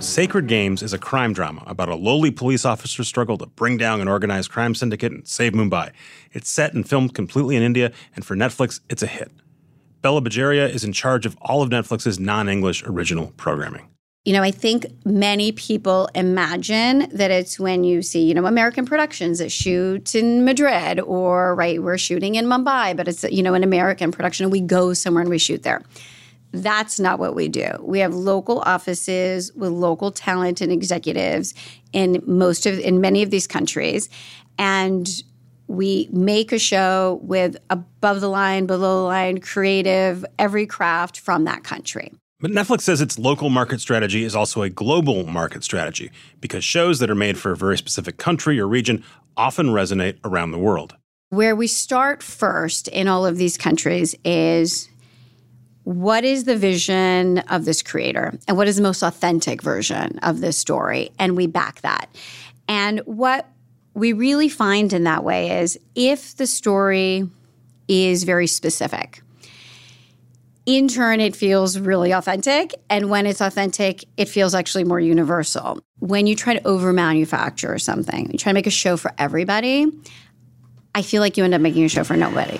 Sacred 0.00 0.46
Games 0.46 0.82
is 0.82 0.92
a 0.92 0.98
crime 0.98 1.32
drama 1.32 1.64
about 1.66 1.88
a 1.88 1.96
lowly 1.96 2.30
police 2.30 2.64
officer's 2.64 3.08
struggle 3.08 3.36
to 3.38 3.46
bring 3.46 3.76
down 3.76 4.00
an 4.00 4.06
organized 4.06 4.50
crime 4.52 4.76
syndicate 4.76 5.10
and 5.10 5.26
save 5.26 5.52
Mumbai. 5.52 5.90
It's 6.32 6.48
set 6.48 6.74
and 6.74 6.88
filmed 6.88 7.12
completely 7.12 7.56
in 7.56 7.64
India, 7.64 7.90
and 8.14 8.24
for 8.24 8.36
Netflix, 8.36 8.80
it's 8.88 9.02
a 9.02 9.08
hit. 9.08 9.32
Bela 10.00 10.22
Bajaria 10.22 10.68
is 10.68 10.84
in 10.84 10.92
charge 10.92 11.26
of 11.26 11.36
all 11.40 11.60
of 11.60 11.70
Netflix's 11.70 12.20
non 12.20 12.48
English 12.48 12.84
original 12.84 13.32
programming. 13.36 13.88
You 14.26 14.34
know, 14.34 14.42
I 14.42 14.50
think 14.50 14.84
many 15.06 15.50
people 15.52 16.10
imagine 16.14 17.08
that 17.16 17.30
it's 17.30 17.58
when 17.58 17.84
you 17.84 18.02
see, 18.02 18.22
you 18.22 18.34
know, 18.34 18.44
American 18.44 18.84
productions 18.84 19.38
that 19.38 19.50
shoot 19.50 20.14
in 20.14 20.44
Madrid 20.44 21.00
or, 21.00 21.54
right, 21.54 21.82
we're 21.82 21.96
shooting 21.96 22.34
in 22.34 22.44
Mumbai, 22.44 22.94
but 22.94 23.08
it's, 23.08 23.24
you 23.24 23.42
know, 23.42 23.54
an 23.54 23.64
American 23.64 24.12
production 24.12 24.44
and 24.44 24.52
we 24.52 24.60
go 24.60 24.92
somewhere 24.92 25.22
and 25.22 25.30
we 25.30 25.38
shoot 25.38 25.62
there. 25.62 25.82
That's 26.52 27.00
not 27.00 27.18
what 27.18 27.34
we 27.34 27.48
do. 27.48 27.70
We 27.80 28.00
have 28.00 28.12
local 28.12 28.60
offices 28.66 29.54
with 29.54 29.70
local 29.70 30.10
talent 30.10 30.60
and 30.60 30.70
executives 30.70 31.54
in 31.94 32.22
most 32.26 32.66
of, 32.66 32.78
in 32.78 33.00
many 33.00 33.22
of 33.22 33.30
these 33.30 33.46
countries. 33.46 34.10
And 34.58 35.08
we 35.66 36.10
make 36.12 36.52
a 36.52 36.58
show 36.58 37.20
with 37.22 37.56
above 37.70 38.20
the 38.20 38.28
line, 38.28 38.66
below 38.66 38.98
the 38.98 39.08
line, 39.08 39.40
creative, 39.40 40.26
every 40.38 40.66
craft 40.66 41.20
from 41.20 41.44
that 41.44 41.64
country. 41.64 42.12
But 42.40 42.52
Netflix 42.52 42.82
says 42.82 43.02
its 43.02 43.18
local 43.18 43.50
market 43.50 43.82
strategy 43.82 44.24
is 44.24 44.34
also 44.34 44.62
a 44.62 44.70
global 44.70 45.26
market 45.26 45.62
strategy 45.62 46.10
because 46.40 46.64
shows 46.64 46.98
that 46.98 47.10
are 47.10 47.14
made 47.14 47.36
for 47.38 47.52
a 47.52 47.56
very 47.56 47.76
specific 47.76 48.16
country 48.16 48.58
or 48.58 48.66
region 48.66 49.04
often 49.36 49.68
resonate 49.68 50.16
around 50.24 50.52
the 50.52 50.58
world. 50.58 50.96
Where 51.28 51.54
we 51.54 51.66
start 51.66 52.22
first 52.22 52.88
in 52.88 53.08
all 53.08 53.26
of 53.26 53.36
these 53.36 53.58
countries 53.58 54.14
is 54.24 54.88
what 55.84 56.24
is 56.24 56.44
the 56.44 56.56
vision 56.56 57.38
of 57.38 57.66
this 57.66 57.82
creator 57.82 58.38
and 58.48 58.56
what 58.56 58.68
is 58.68 58.76
the 58.76 58.82
most 58.82 59.02
authentic 59.02 59.60
version 59.62 60.18
of 60.20 60.40
this 60.40 60.56
story? 60.56 61.10
And 61.18 61.36
we 61.36 61.46
back 61.46 61.82
that. 61.82 62.08
And 62.68 63.00
what 63.00 63.48
we 63.92 64.12
really 64.12 64.48
find 64.48 64.92
in 64.92 65.04
that 65.04 65.24
way 65.24 65.60
is 65.60 65.78
if 65.94 66.36
the 66.36 66.46
story 66.46 67.28
is 67.86 68.24
very 68.24 68.46
specific, 68.46 69.22
in 70.66 70.88
turn, 70.88 71.20
it 71.20 71.34
feels 71.34 71.78
really 71.78 72.12
authentic. 72.12 72.74
And 72.88 73.10
when 73.10 73.26
it's 73.26 73.40
authentic, 73.40 74.04
it 74.16 74.28
feels 74.28 74.54
actually 74.54 74.84
more 74.84 75.00
universal. 75.00 75.80
When 75.98 76.26
you 76.26 76.36
try 76.36 76.54
to 76.54 76.66
over 76.66 76.92
manufacture 76.92 77.78
something, 77.78 78.30
you 78.30 78.38
try 78.38 78.50
to 78.50 78.54
make 78.54 78.66
a 78.66 78.70
show 78.70 78.96
for 78.96 79.12
everybody, 79.18 79.86
I 80.94 81.02
feel 81.02 81.20
like 81.20 81.36
you 81.36 81.44
end 81.44 81.54
up 81.54 81.60
making 81.60 81.84
a 81.84 81.88
show 81.88 82.04
for 82.04 82.16
nobody. 82.16 82.58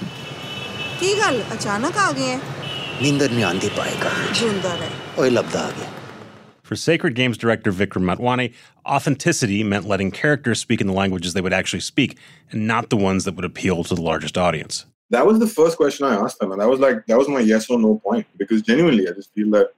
for 6.71 6.77
Sacred 6.77 7.17
Games 7.17 7.37
director 7.37 7.73
Vikram 7.73 8.05
Motwane, 8.05 8.55
authenticity 8.87 9.65
meant 9.65 9.89
letting 9.89 10.13
characters 10.13 10.61
speak 10.61 10.81
in 10.81 10.87
the 10.87 10.93
languages 10.93 11.33
they 11.33 11.41
would 11.41 11.53
actually 11.53 11.81
speak 11.81 12.17
and 12.53 12.69
not 12.69 12.91
the 12.91 12.97
ones 12.97 13.25
that 13.25 13.35
would 13.35 13.45
appeal 13.45 13.83
to 13.83 13.97
the 13.97 14.01
largest 14.01 14.39
audience. 14.39 14.87
That 15.11 15.27
was 15.27 15.39
the 15.39 15.47
first 15.47 15.77
question 15.77 16.07
I 16.07 16.15
asked 16.15 16.39
them, 16.39 16.53
and 16.53 16.61
that 16.61 16.69
was 16.69 16.81
like 16.81 17.05
that 17.07 17.19
was 17.19 17.29
my 17.29 17.41
yes 17.41 17.69
or 17.69 17.79
no 17.79 17.99
point 17.99 18.27
because 18.37 18.63
genuinely, 18.63 19.09
I 19.09 19.13
just 19.13 19.35
feel 19.35 19.51
that 19.51 19.73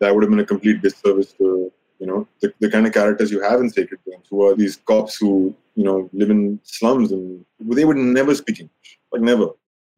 that 0.00 0.14
would 0.14 0.22
have 0.22 0.30
been 0.30 0.40
a 0.40 0.46
complete 0.46 0.80
disservice 0.80 1.32
to 1.34 1.70
you 1.98 2.06
know 2.06 2.26
the, 2.40 2.52
the 2.60 2.70
kind 2.70 2.86
of 2.86 2.92
characters 2.92 3.30
you 3.30 3.42
have 3.42 3.60
in 3.60 3.68
Sacred 3.68 4.00
Games, 4.06 4.26
who 4.30 4.46
are 4.46 4.54
these 4.54 4.76
cops 4.76 5.16
who 5.16 5.54
you 5.74 5.84
know 5.84 6.08
live 6.12 6.30
in 6.30 6.58
slums 6.62 7.12
and 7.12 7.44
they 7.60 7.84
would 7.84 7.96
never 7.96 8.34
speak 8.34 8.60
English, 8.60 8.98
like 9.12 9.22
never. 9.22 9.48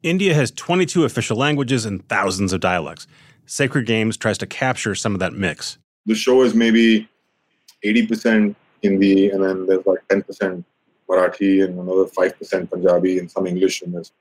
India 0.02 0.34
has 0.34 0.50
22 0.50 1.04
official 1.04 1.36
languages 1.36 1.84
and 1.84 2.06
thousands 2.08 2.52
of 2.52 2.60
dialects. 2.60 3.06
Sacred 3.46 3.86
Games 3.86 4.16
tries 4.16 4.38
to 4.38 4.46
capture 4.46 4.94
some 4.94 5.14
of 5.14 5.20
that 5.20 5.32
mix. 5.32 5.78
The 6.04 6.14
show 6.14 6.42
is 6.42 6.54
maybe 6.54 7.08
eighty 7.82 8.06
percent 8.06 8.56
Hindi, 8.82 9.30
and 9.30 9.42
then 9.42 9.66
there's 9.66 9.86
like 9.86 10.06
ten 10.08 10.22
percent 10.22 10.64
Marathi 11.08 11.64
and 11.64 11.78
another 11.78 12.06
five 12.06 12.36
percent 12.36 12.70
Punjabi 12.70 13.18
and 13.18 13.30
some 13.30 13.46
English 13.46 13.82
in 13.82 13.92
this. 13.92 14.12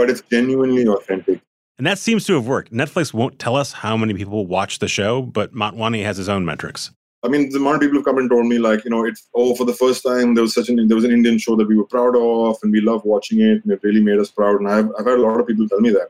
But 0.00 0.08
it's 0.08 0.22
genuinely 0.22 0.86
authentic. 0.86 1.42
And 1.76 1.86
that 1.86 1.98
seems 1.98 2.24
to 2.24 2.32
have 2.32 2.46
worked. 2.46 2.72
Netflix 2.72 3.12
won't 3.12 3.38
tell 3.38 3.54
us 3.54 3.70
how 3.70 3.98
many 3.98 4.14
people 4.14 4.46
watch 4.46 4.78
the 4.78 4.88
show, 4.88 5.20
but 5.20 5.52
Motwane 5.52 6.02
has 6.04 6.16
his 6.16 6.26
own 6.26 6.42
metrics. 6.46 6.90
I 7.22 7.28
mean, 7.28 7.50
the 7.50 7.58
amount 7.58 7.74
of 7.74 7.80
people 7.82 7.98
have 7.98 8.06
come 8.06 8.16
and 8.16 8.30
told 8.30 8.46
me 8.46 8.58
like, 8.58 8.82
you 8.84 8.90
know, 8.90 9.04
it's 9.04 9.28
oh, 9.34 9.54
for 9.54 9.66
the 9.66 9.74
first 9.74 10.02
time 10.02 10.34
there 10.34 10.40
was 10.40 10.54
such 10.54 10.70
an 10.70 10.88
there 10.88 10.94
was 10.94 11.04
an 11.04 11.10
Indian 11.10 11.36
show 11.36 11.54
that 11.54 11.68
we 11.68 11.76
were 11.76 11.84
proud 11.84 12.16
of 12.16 12.56
and 12.62 12.72
we 12.72 12.80
love 12.80 13.04
watching 13.04 13.40
it 13.40 13.62
and 13.62 13.70
it 13.70 13.80
really 13.82 14.00
made 14.00 14.18
us 14.18 14.30
proud. 14.30 14.58
And 14.58 14.70
I've 14.70 14.88
I've 14.98 15.04
had 15.04 15.18
a 15.18 15.22
lot 15.22 15.38
of 15.38 15.46
people 15.46 15.68
tell 15.68 15.80
me 15.80 15.90
that. 15.90 16.08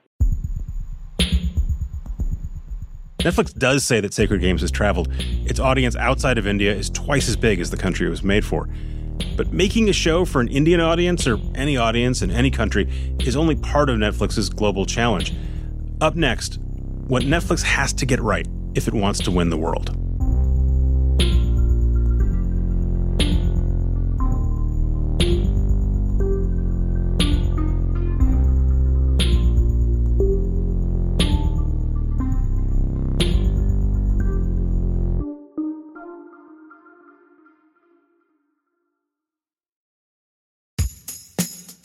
Netflix 3.18 3.52
does 3.52 3.82
say 3.82 4.00
that 4.00 4.14
Sacred 4.14 4.40
Games 4.40 4.60
has 4.60 4.70
traveled. 4.70 5.08
Its 5.46 5.58
audience 5.58 5.96
outside 5.96 6.38
of 6.38 6.46
India 6.46 6.72
is 6.72 6.90
twice 6.90 7.28
as 7.28 7.34
big 7.34 7.58
as 7.58 7.70
the 7.70 7.76
country 7.76 8.06
it 8.06 8.10
was 8.10 8.22
made 8.22 8.44
for. 8.44 8.68
But 9.36 9.52
making 9.52 9.88
a 9.88 9.92
show 9.92 10.24
for 10.24 10.40
an 10.40 10.48
Indian 10.48 10.80
audience 10.80 11.26
or 11.26 11.38
any 11.54 11.76
audience 11.76 12.22
in 12.22 12.30
any 12.30 12.50
country 12.50 12.88
is 13.20 13.36
only 13.36 13.56
part 13.56 13.90
of 13.90 13.98
Netflix's 13.98 14.48
global 14.48 14.86
challenge. 14.86 15.34
Up 16.00 16.14
next, 16.14 16.58
what 17.08 17.22
Netflix 17.22 17.62
has 17.62 17.92
to 17.94 18.06
get 18.06 18.20
right 18.20 18.46
if 18.74 18.88
it 18.88 18.94
wants 18.94 19.20
to 19.20 19.30
win 19.30 19.50
the 19.50 19.56
world. 19.56 19.99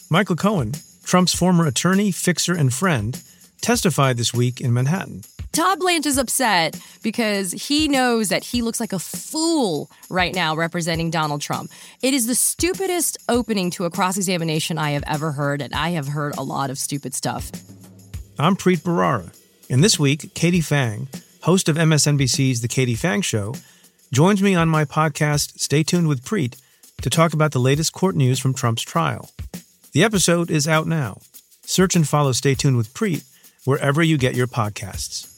Michael 0.10 0.36
Cohen 0.36 0.74
Trump's 1.04 1.34
former 1.34 1.66
attorney, 1.66 2.12
fixer, 2.12 2.54
and 2.54 2.74
friend, 2.74 3.22
testified 3.62 4.18
this 4.18 4.34
week 4.34 4.62
in 4.62 4.74
Manhattan. 4.74 5.24
Todd 5.52 5.80
Blanche 5.80 6.06
is 6.06 6.18
upset 6.18 6.80
because 7.02 7.52
he 7.54 7.88
knows 7.88 8.30
that 8.30 8.44
he 8.44 8.62
looks 8.62 8.80
like 8.80 8.92
a 8.92 9.00
fool 9.00 9.90
right 10.10 10.36
now 10.36 10.56
representing 10.56 11.10
Donald 11.10 11.42
Trump. 11.42 11.72
It 12.02 12.14
is 12.14 12.28
the 12.28 12.36
stupidest 12.36 13.18
opening 13.30 13.70
to 13.72 13.86
a 13.86 13.90
cross 13.90 14.18
examination 14.18 14.78
I 14.78 14.92
have 14.92 15.04
ever 15.08 15.32
heard, 15.32 15.62
and 15.62 15.74
I 15.74 15.92
have 15.92 16.08
heard 16.08 16.36
a 16.38 16.44
lot 16.44 16.70
of 16.70 16.78
stupid 16.78 17.14
stuff. 17.14 17.52
I'm 18.38 18.56
Preet 18.56 18.82
Bharara, 18.82 19.34
and 19.70 19.84
this 19.84 19.98
week, 19.98 20.34
Katie 20.34 20.60
Phang, 20.60 21.08
host 21.42 21.70
of 21.70 21.78
MSNBC's 21.78 22.62
The 22.62 22.68
Katie 22.68 22.96
Phang 22.96 23.24
Show, 23.24 23.56
joins 24.12 24.42
me 24.42 24.56
on 24.56 24.70
my 24.70 24.86
podcast, 24.86 25.60
Stay 25.60 25.84
Tuned 25.84 26.08
with 26.08 26.26
Preet, 26.26 26.60
to 27.02 27.10
talk 27.10 27.34
about 27.34 27.54
the 27.54 27.60
latest 27.60 27.94
court 27.94 28.16
news 28.16 28.40
from 28.40 28.54
Trump's 28.54 28.84
trial. 28.84 29.32
The 29.96 30.04
episode 30.04 30.52
is 30.52 30.68
out 30.68 30.88
now. 30.88 31.22
Search 31.64 31.96
and 31.96 32.06
follow 32.06 32.34
Stay 32.34 32.54
Tuned 32.54 32.76
with 32.76 32.94
Preet 32.94 33.24
wherever 33.64 34.04
you 34.04 34.18
get 34.18 34.36
your 34.36 34.46
podcasts. 34.46 35.32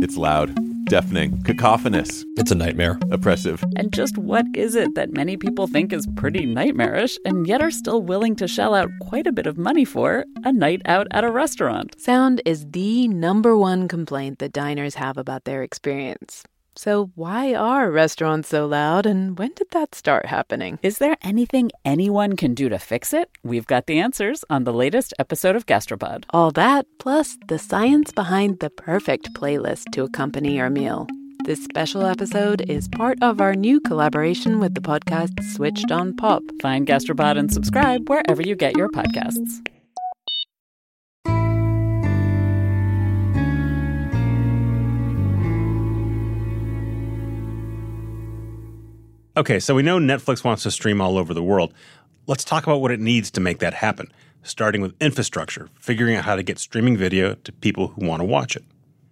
It's 0.00 0.16
loud, 0.16 0.54
deafening, 0.84 1.42
cacophonous. 1.42 2.24
It's 2.36 2.52
a 2.52 2.54
nightmare. 2.54 3.00
Oppressive. 3.10 3.64
And 3.74 3.92
just 3.92 4.16
what 4.16 4.46
is 4.54 4.76
it 4.76 4.94
that 4.94 5.12
many 5.12 5.36
people 5.36 5.66
think 5.66 5.92
is 5.92 6.06
pretty 6.14 6.46
nightmarish 6.46 7.18
and 7.24 7.48
yet 7.48 7.62
are 7.62 7.72
still 7.72 8.02
willing 8.02 8.36
to 8.36 8.46
shell 8.46 8.76
out 8.76 8.90
quite 9.00 9.26
a 9.26 9.32
bit 9.32 9.48
of 9.48 9.58
money 9.58 9.84
for 9.84 10.24
a 10.44 10.52
night 10.52 10.82
out 10.84 11.08
at 11.10 11.24
a 11.24 11.32
restaurant? 11.32 12.00
Sound 12.00 12.42
is 12.46 12.64
the 12.70 13.08
number 13.08 13.56
one 13.56 13.88
complaint 13.88 14.38
that 14.38 14.52
diners 14.52 14.94
have 14.94 15.18
about 15.18 15.46
their 15.46 15.64
experience. 15.64 16.44
So, 16.76 17.10
why 17.14 17.54
are 17.54 17.90
restaurants 17.90 18.48
so 18.48 18.66
loud 18.66 19.04
and 19.06 19.38
when 19.38 19.52
did 19.54 19.70
that 19.72 19.94
start 19.94 20.26
happening? 20.26 20.78
Is 20.82 20.98
there 20.98 21.16
anything 21.22 21.70
anyone 21.84 22.36
can 22.36 22.54
do 22.54 22.68
to 22.68 22.78
fix 22.78 23.12
it? 23.12 23.30
We've 23.42 23.66
got 23.66 23.86
the 23.86 23.98
answers 23.98 24.44
on 24.48 24.64
the 24.64 24.72
latest 24.72 25.12
episode 25.18 25.56
of 25.56 25.66
Gastropod. 25.66 26.24
All 26.30 26.50
that, 26.52 26.86
plus 26.98 27.36
the 27.48 27.58
science 27.58 28.12
behind 28.12 28.60
the 28.60 28.70
perfect 28.70 29.34
playlist 29.34 29.92
to 29.92 30.04
accompany 30.04 30.56
your 30.56 30.70
meal. 30.70 31.06
This 31.44 31.64
special 31.64 32.04
episode 32.04 32.70
is 32.70 32.86
part 32.88 33.18
of 33.22 33.40
our 33.40 33.54
new 33.54 33.80
collaboration 33.80 34.60
with 34.60 34.74
the 34.74 34.80
podcast 34.80 35.42
Switched 35.54 35.90
on 35.90 36.14
Pop. 36.14 36.42
Find 36.60 36.86
Gastropod 36.86 37.38
and 37.38 37.52
subscribe 37.52 38.08
wherever 38.08 38.42
you 38.42 38.54
get 38.54 38.76
your 38.76 38.88
podcasts. 38.90 39.66
Okay, 49.40 49.58
so 49.58 49.74
we 49.74 49.82
know 49.82 49.98
Netflix 49.98 50.44
wants 50.44 50.64
to 50.64 50.70
stream 50.70 51.00
all 51.00 51.16
over 51.16 51.32
the 51.32 51.42
world. 51.42 51.72
Let's 52.26 52.44
talk 52.44 52.64
about 52.64 52.82
what 52.82 52.90
it 52.90 53.00
needs 53.00 53.30
to 53.30 53.40
make 53.40 53.58
that 53.60 53.72
happen, 53.72 54.12
starting 54.42 54.82
with 54.82 54.94
infrastructure, 55.00 55.70
figuring 55.80 56.14
out 56.14 56.26
how 56.26 56.36
to 56.36 56.42
get 56.42 56.58
streaming 56.58 56.94
video 56.94 57.36
to 57.36 57.50
people 57.50 57.88
who 57.88 58.04
want 58.04 58.20
to 58.20 58.26
watch 58.26 58.54
it. 58.54 58.64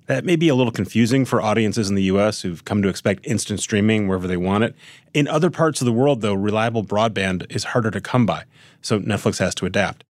That 0.05 0.27
may 0.27 0.37
be 0.37 0.51
a 0.51 0.55
little 0.55 0.71
confusing 0.71 1.25
for 1.25 1.41
audiences 1.41 1.89
in 1.89 1.95
the 1.95 2.03
US 2.03 2.43
who've 2.43 2.63
come 2.63 2.83
to 2.83 2.91
expect 2.91 3.27
instant 3.27 3.61
streaming 3.61 4.07
wherever 4.07 4.27
they 4.27 4.37
want 4.37 4.65
it. 4.65 4.75
In 5.15 5.27
other 5.29 5.49
parts 5.49 5.81
of 5.81 5.87
the 5.87 5.95
world, 5.95 6.21
though, 6.21 6.35
reliable 6.35 6.85
broadband 6.85 7.51
is 7.51 7.65
harder 7.65 7.91
to 7.91 8.01
come 8.03 8.27
by, 8.27 8.45
so 8.83 9.01
Netflix 9.01 9.39
has 9.39 9.55
to 9.55 9.65
adapt. 9.65 10.05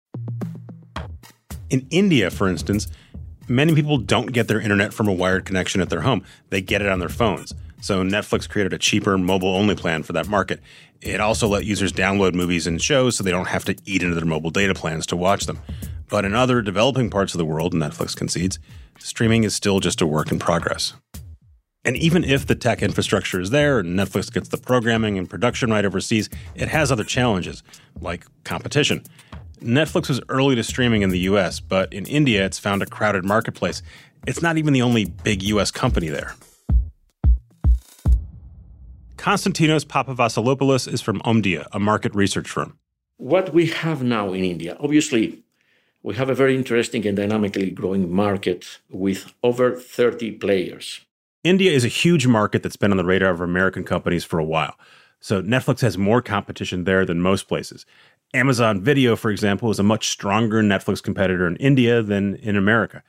In 1.70 1.88
India, 1.90 2.30
for 2.30 2.46
instance, 2.46 2.86
many 3.48 3.74
people 3.74 3.98
don't 3.98 4.32
get 4.32 4.46
their 4.46 4.60
internet 4.60 4.94
from 4.94 5.08
a 5.08 5.12
wired 5.12 5.44
connection 5.44 5.80
at 5.80 5.90
their 5.90 6.02
home, 6.02 6.22
they 6.50 6.60
get 6.60 6.82
it 6.82 6.88
on 6.88 7.00
their 7.00 7.08
phones. 7.08 7.52
So 7.84 8.02
Netflix 8.02 8.48
created 8.48 8.72
a 8.72 8.78
cheaper 8.78 9.18
mobile 9.18 9.54
only 9.54 9.74
plan 9.74 10.04
for 10.04 10.14
that 10.14 10.26
market. 10.26 10.60
It 11.02 11.20
also 11.20 11.46
let 11.46 11.66
users 11.66 11.92
download 11.92 12.32
movies 12.32 12.66
and 12.66 12.80
shows 12.80 13.14
so 13.14 13.22
they 13.22 13.30
don't 13.30 13.48
have 13.48 13.66
to 13.66 13.76
eat 13.84 14.02
into 14.02 14.14
their 14.14 14.24
mobile 14.24 14.48
data 14.48 14.72
plans 14.72 15.04
to 15.08 15.16
watch 15.16 15.44
them. 15.44 15.58
But 16.08 16.24
in 16.24 16.34
other 16.34 16.62
developing 16.62 17.10
parts 17.10 17.34
of 17.34 17.38
the 17.38 17.44
world, 17.44 17.74
Netflix 17.74 18.16
concedes, 18.16 18.58
streaming 18.98 19.44
is 19.44 19.54
still 19.54 19.80
just 19.80 20.00
a 20.00 20.06
work 20.06 20.32
in 20.32 20.38
progress. 20.38 20.94
And 21.84 21.94
even 21.98 22.24
if 22.24 22.46
the 22.46 22.54
tech 22.54 22.82
infrastructure 22.82 23.38
is 23.38 23.50
there 23.50 23.80
and 23.80 23.98
Netflix 23.98 24.32
gets 24.32 24.48
the 24.48 24.56
programming 24.56 25.18
and 25.18 25.28
production 25.28 25.68
right 25.70 25.84
overseas, 25.84 26.30
it 26.54 26.68
has 26.68 26.90
other 26.90 27.04
challenges, 27.04 27.62
like 28.00 28.24
competition. 28.44 29.04
Netflix 29.60 30.08
was 30.08 30.22
early 30.30 30.54
to 30.54 30.64
streaming 30.64 31.02
in 31.02 31.10
the 31.10 31.20
US, 31.30 31.60
but 31.60 31.92
in 31.92 32.06
India 32.06 32.46
it's 32.46 32.58
found 32.58 32.82
a 32.82 32.86
crowded 32.86 33.26
marketplace. 33.26 33.82
It's 34.26 34.40
not 34.40 34.56
even 34.56 34.72
the 34.72 34.80
only 34.80 35.04
big 35.04 35.42
US 35.42 35.70
company 35.70 36.08
there. 36.08 36.34
Konstantinos 39.24 39.86
Papavasilopoulos 39.86 40.86
is 40.86 41.00
from 41.00 41.18
Omdia, 41.20 41.66
a 41.72 41.80
market 41.80 42.14
research 42.14 42.46
firm. 42.46 42.78
What 43.16 43.54
we 43.54 43.68
have 43.68 44.02
now 44.02 44.34
in 44.34 44.44
India, 44.44 44.76
obviously, 44.78 45.42
we 46.02 46.14
have 46.16 46.28
a 46.28 46.34
very 46.34 46.54
interesting 46.54 47.06
and 47.06 47.16
dynamically 47.16 47.70
growing 47.70 48.14
market 48.14 48.80
with 48.90 49.32
over 49.42 49.76
30 49.76 50.32
players. 50.32 51.00
India 51.42 51.72
is 51.72 51.86
a 51.86 51.88
huge 51.88 52.26
market 52.26 52.62
that's 52.62 52.76
been 52.76 52.90
on 52.90 52.98
the 52.98 53.04
radar 53.04 53.30
of 53.30 53.40
American 53.40 53.82
companies 53.82 54.24
for 54.24 54.38
a 54.38 54.44
while. 54.44 54.74
So 55.20 55.40
Netflix 55.40 55.80
has 55.80 55.96
more 55.96 56.20
competition 56.20 56.84
there 56.84 57.06
than 57.06 57.22
most 57.22 57.48
places. 57.48 57.86
Amazon 58.34 58.82
Video, 58.82 59.16
for 59.16 59.30
example, 59.30 59.70
is 59.70 59.78
a 59.78 59.82
much 59.82 60.10
stronger 60.10 60.62
Netflix 60.62 61.02
competitor 61.02 61.46
in 61.46 61.56
India 61.56 62.02
than 62.02 62.34
in 62.36 62.56
America. 62.56 63.02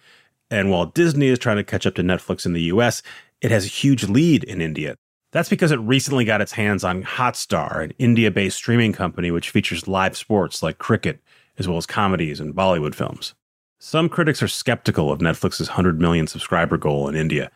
And 0.49 0.71
while 0.71 0.85
Disney 0.85 1.27
is 1.27 1.39
trying 1.39 1.57
to 1.57 1.63
catch 1.65 1.85
up 1.85 1.95
to 1.95 2.03
Netflix 2.03 2.45
in 2.45 2.53
the 2.53 2.71
US, 2.71 3.03
it 3.41 3.51
has 3.51 3.65
a 3.65 3.67
huge 3.67 4.05
lead 4.05 4.45
in 4.45 4.61
India. 4.61 4.95
That's 5.35 5.49
because 5.49 5.73
it 5.73 5.81
recently 5.81 6.23
got 6.23 6.39
its 6.39 6.53
hands 6.53 6.85
on 6.85 7.03
Hotstar, 7.03 7.83
an 7.83 7.93
India 7.99 8.31
based 8.31 8.55
streaming 8.55 8.93
company 8.93 9.31
which 9.31 9.49
features 9.49 9.85
live 9.85 10.15
sports 10.15 10.63
like 10.63 10.77
cricket, 10.77 11.19
as 11.57 11.67
well 11.67 11.75
as 11.75 11.85
comedies 11.85 12.39
and 12.39 12.55
Bollywood 12.55 12.95
films. 12.95 13.33
Some 13.77 14.07
critics 14.07 14.41
are 14.41 14.47
skeptical 14.47 15.11
of 15.11 15.19
Netflix's 15.19 15.67
100 15.67 15.99
million 15.99 16.27
subscriber 16.27 16.77
goal 16.77 17.09
in 17.09 17.15
India. 17.15 17.51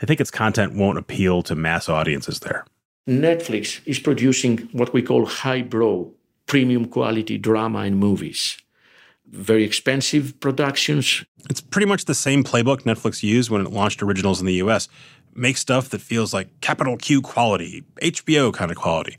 They 0.00 0.06
think 0.06 0.22
its 0.22 0.30
content 0.30 0.74
won't 0.74 0.96
appeal 0.96 1.42
to 1.42 1.54
mass 1.54 1.86
audiences 1.90 2.40
there. 2.40 2.64
Netflix 3.06 3.82
is 3.84 3.98
producing 3.98 4.60
what 4.72 4.94
we 4.94 5.02
call 5.02 5.26
highbrow, 5.26 6.06
premium 6.46 6.86
quality 6.86 7.36
drama 7.36 7.80
and 7.80 7.98
movies. 7.98 8.56
Very 9.26 9.64
expensive 9.64 10.40
productions. 10.40 11.26
It's 11.50 11.60
pretty 11.60 11.84
much 11.84 12.06
the 12.06 12.14
same 12.14 12.42
playbook 12.42 12.84
Netflix 12.84 13.22
used 13.22 13.50
when 13.50 13.60
it 13.60 13.70
launched 13.70 14.02
originals 14.02 14.40
in 14.40 14.46
the 14.46 14.54
US 14.64 14.88
make 15.38 15.56
stuff 15.56 15.88
that 15.90 16.00
feels 16.00 16.34
like 16.34 16.60
capital 16.60 16.96
Q 16.96 17.22
quality, 17.22 17.84
HBO 18.02 18.52
kind 18.52 18.70
of 18.70 18.76
quality. 18.76 19.16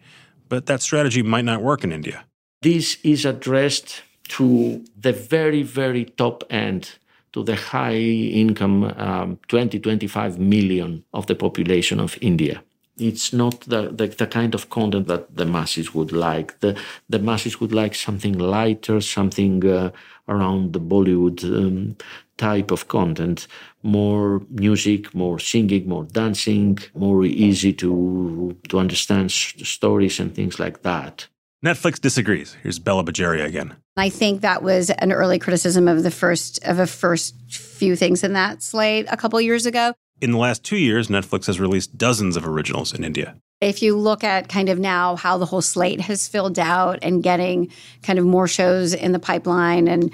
But 0.49 0.65
that 0.65 0.81
strategy 0.81 1.23
might 1.23 1.45
not 1.45 1.61
work 1.61 1.83
in 1.83 1.91
India. 1.91 2.25
This 2.61 2.97
is 3.03 3.25
addressed 3.25 4.01
to 4.29 4.83
the 4.97 5.13
very, 5.13 5.63
very 5.63 6.05
top 6.05 6.43
end, 6.49 6.97
to 7.33 7.43
the 7.43 7.55
high 7.55 7.95
income 7.95 8.83
um, 8.97 9.39
20, 9.47 9.79
25 9.79 10.39
million 10.39 11.03
of 11.13 11.27
the 11.27 11.35
population 11.35 11.99
of 11.99 12.17
India. 12.21 12.63
It's 12.99 13.33
not 13.33 13.61
the, 13.61 13.89
the, 13.89 14.07
the, 14.07 14.27
kind 14.27 14.53
of 14.53 14.69
content 14.69 15.07
that 15.07 15.35
the 15.35 15.45
masses 15.45 15.93
would 15.93 16.11
like. 16.11 16.59
The, 16.59 16.77
the 17.09 17.19
masses 17.19 17.59
would 17.59 17.71
like 17.71 17.95
something 17.95 18.37
lighter, 18.37 19.01
something 19.01 19.65
uh, 19.65 19.91
around 20.27 20.73
the 20.73 20.79
Bollywood 20.79 21.43
um, 21.43 21.97
type 22.37 22.71
of 22.71 22.87
content. 22.87 23.47
More 23.83 24.41
music 24.49 25.13
more 25.15 25.39
singing 25.39 25.87
more 25.87 26.03
dancing 26.03 26.77
more 26.93 27.23
easy 27.25 27.71
to 27.73 28.55
to 28.67 28.79
understand 28.79 29.31
stories 29.31 30.19
and 30.19 30.35
things 30.35 30.59
like 30.59 30.81
that. 30.81 31.27
Netflix 31.65 31.99
disagrees. 31.99 32.55
Here's 32.63 32.79
Bela 32.79 33.03
Bajaria 33.03 33.45
again. 33.45 33.75
I 33.97 34.09
think 34.09 34.41
that 34.41 34.63
was 34.63 34.89
an 34.89 35.11
early 35.11 35.39
criticism 35.39 35.87
of 35.89 36.03
the 36.03 36.11
first 36.11 36.63
of 36.65 36.79
a 36.79 36.87
first 36.87 37.35
few 37.49 37.95
things 37.95 38.23
in 38.23 38.33
that 38.33 38.63
slate 38.63 39.05
a 39.09 39.17
couple 39.17 39.39
years 39.41 39.65
ago 39.65 39.93
in 40.21 40.31
the 40.31 40.37
last 40.37 40.63
two 40.63 40.77
years 40.77 41.07
netflix 41.07 41.45
has 41.47 41.59
released 41.59 41.97
dozens 41.97 42.35
of 42.37 42.47
originals 42.47 42.93
in 42.93 43.03
india. 43.03 43.35
If 43.61 43.83
you 43.83 43.97
look 43.97 44.23
at 44.23 44.47
kind 44.47 44.69
of 44.69 44.79
now 44.79 45.17
how 45.17 45.37
the 45.37 45.45
whole 45.45 45.61
slate 45.61 45.99
has 45.99 46.29
filled 46.29 46.57
out 46.57 46.99
and 47.01 47.21
getting 47.21 47.69
kind 48.03 48.17
of 48.17 48.23
more 48.23 48.47
shows 48.47 48.93
in 48.93 49.11
the 49.11 49.19
pipeline 49.19 49.89
and 49.89 50.13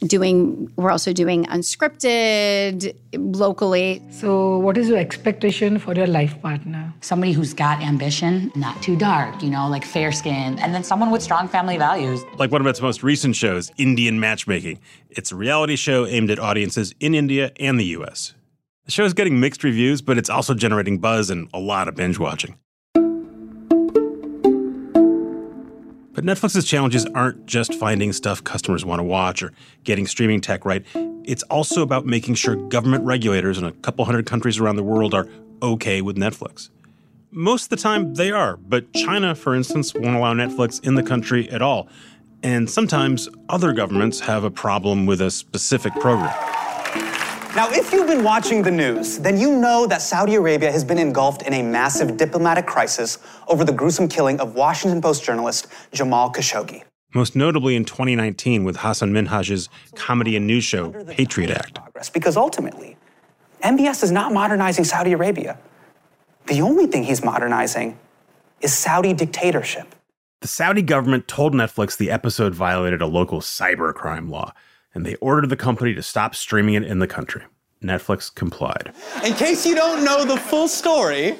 doing 0.00 0.70
we're 0.76 0.90
also 0.90 1.12
doing 1.12 1.44
unscripted 1.46 2.94
locally. 3.14 4.02
So 4.10 4.58
what 4.58 4.76
is 4.76 4.88
your 4.88 4.98
expectation 4.98 5.78
for 5.78 5.94
your 5.94 6.06
life 6.06 6.40
partner? 6.42 6.92
Somebody 7.00 7.32
who's 7.32 7.54
got 7.54 7.82
ambition 7.82 8.50
not 8.54 8.82
too 8.82 8.96
dark 8.96 9.42
you 9.42 9.50
know 9.50 9.68
like 9.68 9.84
fair 9.84 10.12
skin 10.12 10.58
and 10.58 10.74
then 10.74 10.84
someone 10.84 11.10
with 11.10 11.22
strong 11.22 11.48
family 11.48 11.76
values. 11.76 12.24
Like 12.38 12.50
one 12.50 12.60
of 12.60 12.66
its 12.66 12.80
most 12.80 13.02
recent 13.02 13.36
shows 13.36 13.70
indian 13.76 14.20
matchmaking. 14.20 14.80
It's 15.10 15.32
a 15.32 15.36
reality 15.36 15.76
show 15.76 16.06
aimed 16.06 16.30
at 16.30 16.38
audiences 16.38 16.94
in 17.00 17.14
india 17.14 17.52
and 17.58 17.78
the 17.78 17.86
us 17.86 18.34
the 18.86 18.90
show 18.90 19.04
is 19.04 19.12
getting 19.12 19.38
mixed 19.38 19.62
reviews 19.62 20.00
but 20.00 20.16
it's 20.16 20.30
also 20.30 20.54
generating 20.54 20.98
buzz 20.98 21.28
and 21.28 21.48
a 21.52 21.58
lot 21.58 21.86
of 21.86 21.94
binge 21.94 22.18
watching 22.18 22.56
But 26.16 26.24
Netflix's 26.24 26.64
challenges 26.64 27.04
aren't 27.14 27.44
just 27.44 27.74
finding 27.74 28.10
stuff 28.10 28.42
customers 28.42 28.86
want 28.86 29.00
to 29.00 29.04
watch 29.04 29.42
or 29.42 29.52
getting 29.84 30.06
streaming 30.06 30.40
tech 30.40 30.64
right. 30.64 30.82
It's 31.24 31.42
also 31.42 31.82
about 31.82 32.06
making 32.06 32.36
sure 32.36 32.56
government 32.56 33.04
regulators 33.04 33.58
in 33.58 33.64
a 33.64 33.72
couple 33.72 34.06
hundred 34.06 34.24
countries 34.24 34.58
around 34.58 34.76
the 34.76 34.82
world 34.82 35.12
are 35.12 35.28
okay 35.62 36.00
with 36.00 36.16
Netflix. 36.16 36.70
Most 37.30 37.64
of 37.64 37.68
the 37.68 37.76
time, 37.76 38.14
they 38.14 38.30
are, 38.30 38.56
but 38.56 38.90
China, 38.94 39.34
for 39.34 39.54
instance, 39.54 39.92
won't 39.92 40.16
allow 40.16 40.32
Netflix 40.32 40.82
in 40.82 40.94
the 40.94 41.02
country 41.02 41.50
at 41.50 41.60
all. 41.60 41.86
And 42.42 42.70
sometimes 42.70 43.28
other 43.50 43.74
governments 43.74 44.20
have 44.20 44.42
a 44.42 44.50
problem 44.50 45.04
with 45.04 45.20
a 45.20 45.30
specific 45.30 45.92
program. 45.96 46.55
Now, 47.56 47.70
if 47.70 47.90
you've 47.90 48.06
been 48.06 48.22
watching 48.22 48.60
the 48.60 48.70
news, 48.70 49.18
then 49.18 49.40
you 49.40 49.50
know 49.50 49.86
that 49.86 50.02
Saudi 50.02 50.34
Arabia 50.34 50.70
has 50.70 50.84
been 50.84 50.98
engulfed 50.98 51.40
in 51.40 51.54
a 51.54 51.62
massive 51.62 52.18
diplomatic 52.18 52.66
crisis 52.66 53.16
over 53.48 53.64
the 53.64 53.72
gruesome 53.72 54.08
killing 54.08 54.38
of 54.40 54.54
Washington 54.54 55.00
Post 55.00 55.24
journalist 55.24 55.66
Jamal 55.90 56.30
Khashoggi. 56.30 56.82
Most 57.14 57.34
notably 57.34 57.74
in 57.74 57.86
2019 57.86 58.62
with 58.62 58.76
Hassan 58.76 59.10
Minhaj's 59.10 59.70
comedy 59.94 60.36
and 60.36 60.46
news 60.46 60.64
show, 60.64 60.90
Patriot 61.04 61.50
Act. 61.50 61.78
Because 62.12 62.36
ultimately, 62.36 62.98
MBS 63.64 64.02
is 64.02 64.12
not 64.12 64.34
modernizing 64.34 64.84
Saudi 64.84 65.12
Arabia. 65.12 65.58
The 66.48 66.60
only 66.60 66.86
thing 66.86 67.04
he's 67.04 67.24
modernizing 67.24 67.98
is 68.60 68.74
Saudi 68.74 69.14
dictatorship. 69.14 69.94
The 70.42 70.48
Saudi 70.48 70.82
government 70.82 71.26
told 71.26 71.54
Netflix 71.54 71.96
the 71.96 72.10
episode 72.10 72.54
violated 72.54 73.00
a 73.00 73.06
local 73.06 73.40
cybercrime 73.40 74.28
law, 74.28 74.52
and 74.96 75.04
they 75.04 75.14
ordered 75.16 75.50
the 75.50 75.56
company 75.56 75.94
to 75.94 76.02
stop 76.02 76.34
streaming 76.34 76.74
it 76.74 76.82
in 76.82 77.00
the 77.00 77.06
country. 77.06 77.42
Netflix 77.82 78.34
complied. 78.34 78.94
In 79.22 79.34
case 79.34 79.66
you 79.66 79.74
don't 79.74 80.02
know 80.02 80.24
the 80.24 80.38
full 80.38 80.68
story, 80.68 81.36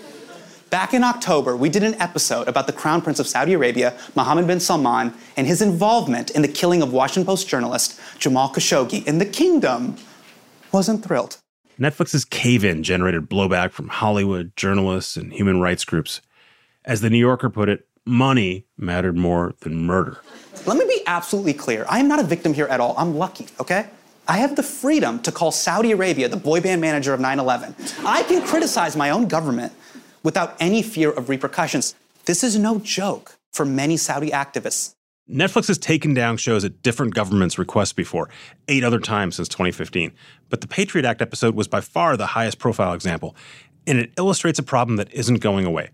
back 0.69 0.92
in 0.92 1.03
October, 1.03 1.57
we 1.57 1.71
did 1.71 1.83
an 1.83 1.95
episode 1.95 2.49
about 2.49 2.66
the 2.66 2.75
Crown 2.75 3.01
Prince 3.01 3.19
of 3.19 3.27
Saudi 3.27 3.55
Arabia, 3.55 3.99
Mohammed 4.14 4.47
bin 4.47 4.61
Salman, 4.61 5.14
and 5.38 5.47
his 5.47 5.62
involvement 5.62 6.31
in 6.33 6.42
the 6.42 6.49
killing 6.49 6.83
of 6.83 6.92
Washington 6.92 7.25
Post 7.25 7.49
journalist 7.49 7.99
Jamal 8.19 8.51
Khashoggi, 8.51 9.07
and 9.07 9.23
the 9.23 9.27
kingdom 9.27 9.97
wasn't 10.71 11.03
thrilled. 11.03 11.38
Netflix's 11.81 12.27
cave 12.27 12.62
in 12.62 12.83
generated 12.83 13.31
blowback 13.31 13.73
from 13.73 13.88
Hollywood, 13.88 14.55
journalists, 14.57 15.16
and 15.16 15.33
human 15.33 15.62
rights 15.62 15.87
groups. 15.87 16.21
As 16.85 17.01
the 17.01 17.09
New 17.09 17.19
Yorker 17.19 17.49
put 17.49 17.71
it, 17.71 17.88
money 18.05 18.66
mattered 18.77 19.16
more 19.16 19.55
than 19.61 19.87
murder. 19.87 20.19
Let 20.64 20.77
me 20.77 20.85
be 20.87 21.03
absolutely 21.07 21.55
clear. 21.55 21.85
I 21.88 21.99
am 21.99 22.09
not 22.09 22.21
a 22.21 22.25
victim 22.25 22.55
here 22.55 22.66
at 22.66 22.81
all. 22.81 22.95
I'm 22.97 23.16
lucky, 23.16 23.47
okay? 23.61 23.88
I 24.29 24.38
have 24.38 24.57
the 24.57 24.62
freedom 24.62 25.21
to 25.21 25.31
call 25.31 25.53
Saudi 25.53 25.92
Arabia 25.92 26.29
the 26.29 26.37
boy 26.37 26.61
band 26.61 26.81
manager 26.81 27.14
of 27.14 27.21
9 27.21 27.38
11. 27.38 27.75
I 28.05 28.23
can 28.25 28.45
criticize 28.45 28.97
my 28.97 29.11
own 29.11 29.29
government 29.29 29.73
without 30.23 30.57
any 30.59 30.83
fear 30.83 31.11
of 31.11 31.29
repercussions. 31.29 31.95
This 32.25 32.42
is 32.42 32.59
no 32.59 32.81
joke 32.81 33.38
for 33.53 33.64
many 33.64 33.97
Saudi 33.97 34.31
activists. 34.31 34.95
Netflix 35.31 35.66
has 35.66 35.79
taken 35.79 36.14
down 36.14 36.37
shows 36.37 36.64
at 36.64 36.83
different 36.83 37.14
governments' 37.14 37.59
requests 37.59 37.92
before, 37.92 38.29
eight 38.69 38.85
other 38.85 39.01
times 39.01 39.37
since 39.37 39.49
2015. 39.49 40.12
But 40.49 40.61
the 40.61 40.69
Patriot 40.69 41.05
Act 41.05 41.21
episode 41.21 41.57
was 41.57 41.66
by 41.66 41.81
far 41.81 42.16
the 42.16 42.27
highest 42.27 42.59
profile 42.59 42.95
example, 42.95 43.35
and 43.87 43.99
it 43.99 44.12
illustrates 44.16 44.59
a 44.59 44.62
problem 44.62 44.97
that 44.97 45.12
isn't 45.12 45.40
going 45.40 45.66
away. 45.66 45.90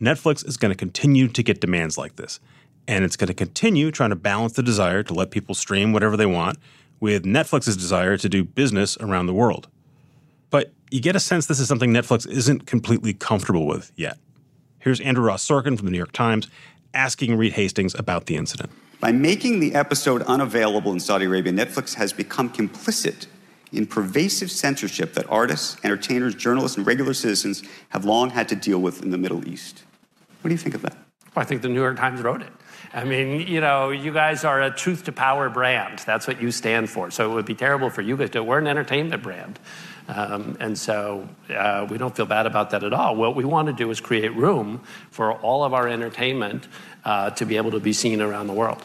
Netflix 0.00 0.46
is 0.46 0.56
going 0.56 0.72
to 0.72 0.76
continue 0.76 1.28
to 1.28 1.42
get 1.42 1.60
demands 1.60 1.96
like 1.96 2.16
this, 2.16 2.40
and 2.86 3.04
it's 3.04 3.16
going 3.16 3.28
to 3.28 3.34
continue 3.34 3.90
trying 3.90 4.10
to 4.10 4.16
balance 4.16 4.52
the 4.54 4.62
desire 4.62 5.02
to 5.02 5.14
let 5.14 5.30
people 5.30 5.54
stream 5.54 5.92
whatever 5.92 6.16
they 6.16 6.26
want 6.26 6.58
with 7.00 7.24
Netflix's 7.24 7.76
desire 7.76 8.16
to 8.16 8.28
do 8.28 8.44
business 8.44 8.96
around 8.98 9.26
the 9.26 9.34
world. 9.34 9.68
But 10.50 10.72
you 10.90 11.00
get 11.00 11.16
a 11.16 11.20
sense 11.20 11.46
this 11.46 11.60
is 11.60 11.68
something 11.68 11.92
Netflix 11.92 12.28
isn't 12.28 12.66
completely 12.66 13.14
comfortable 13.14 13.66
with 13.66 13.92
yet. 13.96 14.18
Here's 14.78 15.00
Andrew 15.00 15.24
Ross 15.24 15.46
Sorkin 15.46 15.76
from 15.76 15.86
the 15.86 15.92
New 15.92 15.98
York 15.98 16.12
Times 16.12 16.48
asking 16.92 17.36
Reed 17.36 17.54
Hastings 17.54 17.94
about 17.94 18.26
the 18.26 18.36
incident. 18.36 18.70
By 19.00 19.12
making 19.12 19.60
the 19.60 19.74
episode 19.74 20.22
unavailable 20.22 20.92
in 20.92 21.00
Saudi 21.00 21.24
Arabia, 21.24 21.52
Netflix 21.52 21.94
has 21.94 22.12
become 22.12 22.50
complicit 22.50 23.26
in 23.72 23.86
pervasive 23.86 24.50
censorship 24.50 25.14
that 25.14 25.28
artists, 25.28 25.76
entertainers, 25.84 26.34
journalists, 26.34 26.76
and 26.76 26.86
regular 26.86 27.12
citizens 27.12 27.62
have 27.88 28.04
long 28.04 28.30
had 28.30 28.48
to 28.48 28.54
deal 28.54 28.78
with 28.78 29.02
in 29.02 29.10
the 29.10 29.18
Middle 29.18 29.46
East. 29.48 29.82
What 30.40 30.48
do 30.48 30.54
you 30.54 30.58
think 30.58 30.74
of 30.74 30.82
that? 30.82 30.96
Well, 31.34 31.42
I 31.42 31.46
think 31.46 31.62
the 31.62 31.68
New 31.68 31.80
York 31.80 31.96
Times 31.96 32.20
wrote 32.22 32.42
it. 32.42 32.52
I 32.92 33.04
mean, 33.04 33.48
you 33.48 33.60
know, 33.60 33.90
you 33.90 34.12
guys 34.12 34.44
are 34.44 34.62
a 34.62 34.70
truth 34.70 35.04
to 35.04 35.12
power 35.12 35.50
brand. 35.50 35.98
That's 36.06 36.28
what 36.28 36.40
you 36.40 36.52
stand 36.52 36.88
for. 36.90 37.10
So 37.10 37.30
it 37.30 37.34
would 37.34 37.46
be 37.46 37.54
terrible 37.54 37.90
for 37.90 38.02
you 38.02 38.16
guys 38.16 38.30
to. 38.30 38.44
We're 38.44 38.58
an 38.58 38.68
entertainment 38.68 39.22
brand. 39.22 39.58
Um, 40.06 40.56
and 40.60 40.78
so 40.78 41.28
uh, 41.50 41.86
we 41.90 41.98
don't 41.98 42.14
feel 42.14 42.26
bad 42.26 42.46
about 42.46 42.70
that 42.70 42.84
at 42.84 42.92
all. 42.92 43.16
What 43.16 43.34
we 43.34 43.44
want 43.44 43.66
to 43.66 43.72
do 43.72 43.90
is 43.90 44.00
create 44.00 44.34
room 44.36 44.82
for 45.10 45.32
all 45.32 45.64
of 45.64 45.74
our 45.74 45.88
entertainment 45.88 46.68
uh, 47.04 47.30
to 47.30 47.46
be 47.46 47.56
able 47.56 47.72
to 47.72 47.80
be 47.80 47.92
seen 47.92 48.20
around 48.20 48.46
the 48.46 48.52
world. 48.52 48.84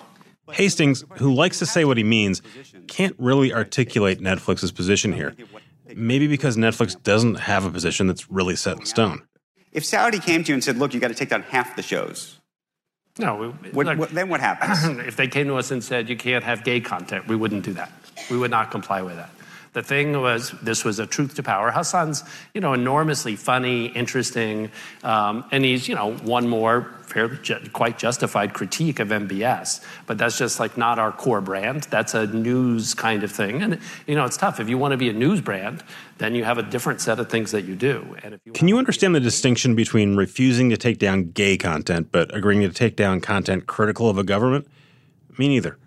Hastings, 0.52 1.04
who 1.18 1.34
likes 1.34 1.60
to 1.60 1.68
say 1.68 1.86
what 1.86 1.98
he 1.98 2.04
means, 2.04 2.42
can't 2.88 3.16
really 3.20 3.54
articulate 3.54 4.20
Netflix's 4.20 4.72
position 4.72 5.14
here. 5.14 5.36
Maybe 5.94 6.26
because 6.26 6.58
Netflix 6.58 7.02
doesn't 7.04 7.36
have 7.36 7.66
a 7.66 7.70
position 7.70 8.08
that's 8.08 8.32
really 8.32 8.56
set 8.56 8.80
in 8.80 8.86
stone. 8.86 9.22
If 9.72 9.86
Saudi 9.86 10.18
came 10.18 10.44
to 10.44 10.50
you 10.50 10.56
and 10.56 10.64
said, 10.64 10.78
look, 10.78 10.96
you 10.96 11.00
got 11.00 11.10
to 11.10 11.14
take 11.14 11.30
down 11.30 11.44
half 11.44 11.76
the 11.76 11.84
shows, 11.84 12.39
no, 13.20 13.36
we, 13.36 13.70
what, 13.70 13.86
look, 13.86 14.00
what, 14.00 14.10
then 14.12 14.30
what 14.30 14.40
happens? 14.40 14.84
if 15.08 15.16
they 15.16 15.28
came 15.28 15.48
to 15.48 15.56
us 15.56 15.72
and 15.72 15.84
said 15.84 16.10
you 16.10 16.18
can't 16.18 16.44
have 16.44 16.64
gay 16.64 16.80
content, 16.80 17.28
we 17.28 17.36
wouldn't 17.36 17.64
do 17.64 17.74
that. 17.74 17.92
We 18.32 18.38
would 18.38 18.52
not 18.52 18.72
comply 18.72 19.02
with 19.02 19.18
that. 19.18 19.30
The 19.74 19.84
thing 19.84 20.20
was, 20.20 20.52
this 20.64 20.84
was 20.84 20.98
a 20.98 21.06
truth 21.06 21.36
to 21.36 21.44
power. 21.44 21.70
Hassan's, 21.70 22.24
you 22.56 22.62
know, 22.62 22.74
enormously 22.74 23.36
funny, 23.36 23.86
interesting, 23.86 24.72
um, 25.04 25.46
and 25.52 25.64
he's, 25.64 25.88
you 25.88 25.94
know, 25.94 26.14
one 26.14 26.48
more 26.48 26.92
fairly 27.10 27.38
ju- 27.42 27.60
quite 27.74 27.98
justified 27.98 28.54
critique 28.54 29.00
of 29.00 29.10
MBS. 29.10 29.84
But 30.06 30.18
that's 30.18 30.38
just 30.38 30.60
like 30.60 30.78
not 30.78 31.00
our 31.00 31.12
core 31.12 31.42
brand. 31.42 31.84
That's 31.90 32.14
a 32.14 32.28
news 32.28 32.94
kind 32.94 33.24
of 33.24 33.32
thing, 33.32 33.62
and 33.62 33.80
you 34.08 34.16
know, 34.16 34.26
it's 34.26 34.38
tough. 34.38 34.60
If 34.60 34.70
you 34.70 34.78
want 34.78 34.92
to 34.92 34.98
be 34.98 35.10
a 35.10 35.14
news 35.14 35.42
brand, 35.42 35.84
then 36.20 36.36
you 36.36 36.44
have 36.44 36.58
a 36.58 36.64
different 36.64 37.02
set 37.02 37.20
of 37.20 37.30
things 37.30 37.52
that 37.52 37.66
you 37.66 37.76
do. 37.76 38.16
And 38.24 38.34
if 38.34 38.42
you 38.46 38.52
Can 38.52 38.68
you 38.68 38.78
understand 38.78 39.16
the 39.16 39.20
distinction 39.20 39.76
between 39.76 40.16
refusing 40.16 40.70
to 40.70 40.78
take 40.78 41.00
down 41.00 41.32
gay 41.32 41.58
content 41.58 42.10
but 42.12 42.34
agreeing 42.36 42.62
to 42.62 42.70
take 42.70 42.96
down 42.96 43.22
content 43.22 43.68
critical 43.68 44.10
of 44.10 44.18
a 44.18 44.24
government? 44.24 44.68
Me 45.38 45.48
neither. 45.48 45.78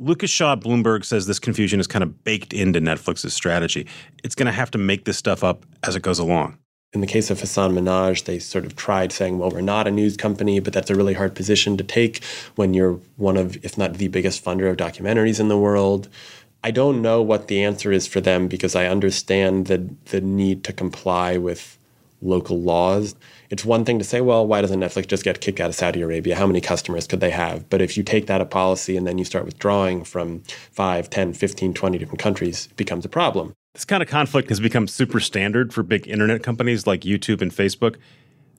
Lucas 0.00 0.30
Shaw 0.30 0.54
Bloomberg 0.54 1.04
says 1.04 1.26
this 1.26 1.40
confusion 1.40 1.80
is 1.80 1.88
kind 1.88 2.04
of 2.04 2.22
baked 2.22 2.52
into 2.52 2.80
Netflix's 2.80 3.34
strategy. 3.34 3.86
It's 4.22 4.36
going 4.36 4.46
to 4.46 4.52
have 4.52 4.70
to 4.72 4.78
make 4.78 5.04
this 5.04 5.16
stuff 5.16 5.42
up 5.42 5.66
as 5.82 5.96
it 5.96 6.02
goes 6.02 6.20
along. 6.20 6.58
In 6.94 7.02
the 7.02 7.06
case 7.06 7.30
of 7.30 7.38
Hassan 7.38 7.74
Minhaj, 7.74 8.24
they 8.24 8.38
sort 8.38 8.64
of 8.64 8.74
tried 8.74 9.12
saying, 9.12 9.38
well, 9.38 9.50
we're 9.50 9.60
not 9.60 9.86
a 9.86 9.90
news 9.90 10.16
company, 10.16 10.58
but 10.58 10.72
that's 10.72 10.88
a 10.88 10.94
really 10.94 11.12
hard 11.12 11.34
position 11.34 11.76
to 11.76 11.84
take 11.84 12.24
when 12.54 12.72
you're 12.72 12.98
one 13.16 13.36
of, 13.36 13.62
if 13.62 13.76
not 13.76 13.94
the 13.94 14.08
biggest 14.08 14.42
funder 14.42 14.70
of 14.70 14.78
documentaries 14.78 15.38
in 15.38 15.48
the 15.48 15.58
world. 15.58 16.08
I 16.64 16.70
don't 16.70 17.02
know 17.02 17.20
what 17.20 17.48
the 17.48 17.62
answer 17.62 17.92
is 17.92 18.06
for 18.06 18.22
them 18.22 18.48
because 18.48 18.74
I 18.74 18.86
understand 18.86 19.66
the, 19.66 19.94
the 20.06 20.22
need 20.22 20.64
to 20.64 20.72
comply 20.72 21.36
with 21.36 21.78
local 22.22 22.58
laws. 22.58 23.14
It's 23.50 23.66
one 23.66 23.84
thing 23.84 23.98
to 23.98 24.04
say, 24.04 24.22
well, 24.22 24.46
why 24.46 24.62
doesn't 24.62 24.80
Netflix 24.80 25.08
just 25.08 25.24
get 25.24 25.42
kicked 25.42 25.60
out 25.60 25.68
of 25.68 25.76
Saudi 25.76 26.00
Arabia? 26.00 26.36
How 26.36 26.46
many 26.46 26.62
customers 26.62 27.06
could 27.06 27.20
they 27.20 27.30
have? 27.30 27.68
But 27.68 27.82
if 27.82 27.98
you 27.98 28.02
take 28.02 28.28
that 28.28 28.40
a 28.40 28.46
policy 28.46 28.96
and 28.96 29.06
then 29.06 29.18
you 29.18 29.26
start 29.26 29.44
withdrawing 29.44 30.04
from 30.04 30.40
5, 30.72 31.10
10, 31.10 31.34
15, 31.34 31.74
20 31.74 31.98
different 31.98 32.18
countries, 32.18 32.68
it 32.70 32.76
becomes 32.78 33.04
a 33.04 33.10
problem. 33.10 33.52
This 33.78 33.84
kind 33.84 34.02
of 34.02 34.08
conflict 34.08 34.48
has 34.48 34.58
become 34.58 34.88
super 34.88 35.20
standard 35.20 35.72
for 35.72 35.84
big 35.84 36.08
internet 36.08 36.42
companies 36.42 36.84
like 36.84 37.02
YouTube 37.02 37.40
and 37.40 37.52
Facebook, 37.52 37.94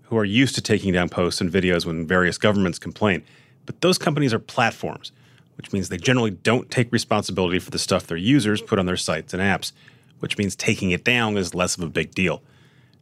who 0.03 0.17
are 0.17 0.23
used 0.23 0.55
to 0.55 0.62
taking 0.62 0.93
down 0.93 1.10
posts 1.10 1.41
and 1.41 1.51
videos 1.51 1.86
when 1.86 2.08
various 2.08 2.38
governments 2.38 2.79
complain. 2.79 3.23
But 3.65 3.82
those 3.82 3.97
companies 3.97 4.34
are 4.34 4.39
platforms, 4.39 5.12
which 5.58 5.73
means 5.73 5.89
they 5.89 5.97
generally 5.97 6.32
don't 6.32 6.71
take 6.71 6.89
responsibility 6.93 7.60
for 7.60 7.69
the 7.69 7.77
stuff 7.77 8.08
their 8.08 8.15
users 8.15 8.62
put 8.62 8.79
on 8.79 8.86
their 8.86 8.95
sites 8.95 9.34
and 9.34 9.43
apps, 9.43 9.73
which 10.19 10.38
means 10.38 10.55
taking 10.55 10.91
it 10.91 11.03
down 11.03 11.36
is 11.36 11.53
less 11.53 11.75
of 11.75 11.84
a 11.84 11.89
big 11.89 12.15
deal. 12.15 12.41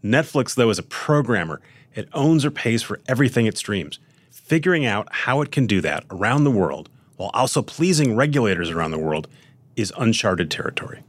Netflix, 0.03 0.55
though, 0.55 0.71
is 0.71 0.79
a 0.79 0.83
programmer. 0.83 1.61
It 1.93 2.09
owns 2.13 2.43
or 2.43 2.49
pays 2.49 2.81
for 2.81 2.99
everything 3.07 3.45
it 3.45 3.59
streams. 3.59 3.99
Figuring 4.31 4.87
out 4.87 5.07
how 5.11 5.41
it 5.41 5.51
can 5.51 5.67
do 5.67 5.81
that 5.81 6.03
around 6.09 6.45
the 6.45 6.49
world 6.49 6.89
while 7.17 7.29
also 7.35 7.61
pleasing 7.61 8.15
regulators 8.15 8.71
around 8.71 8.89
the 8.89 8.97
world 8.97 9.27
is 9.75 9.93
uncharted 9.99 10.49
territory. 10.49 11.03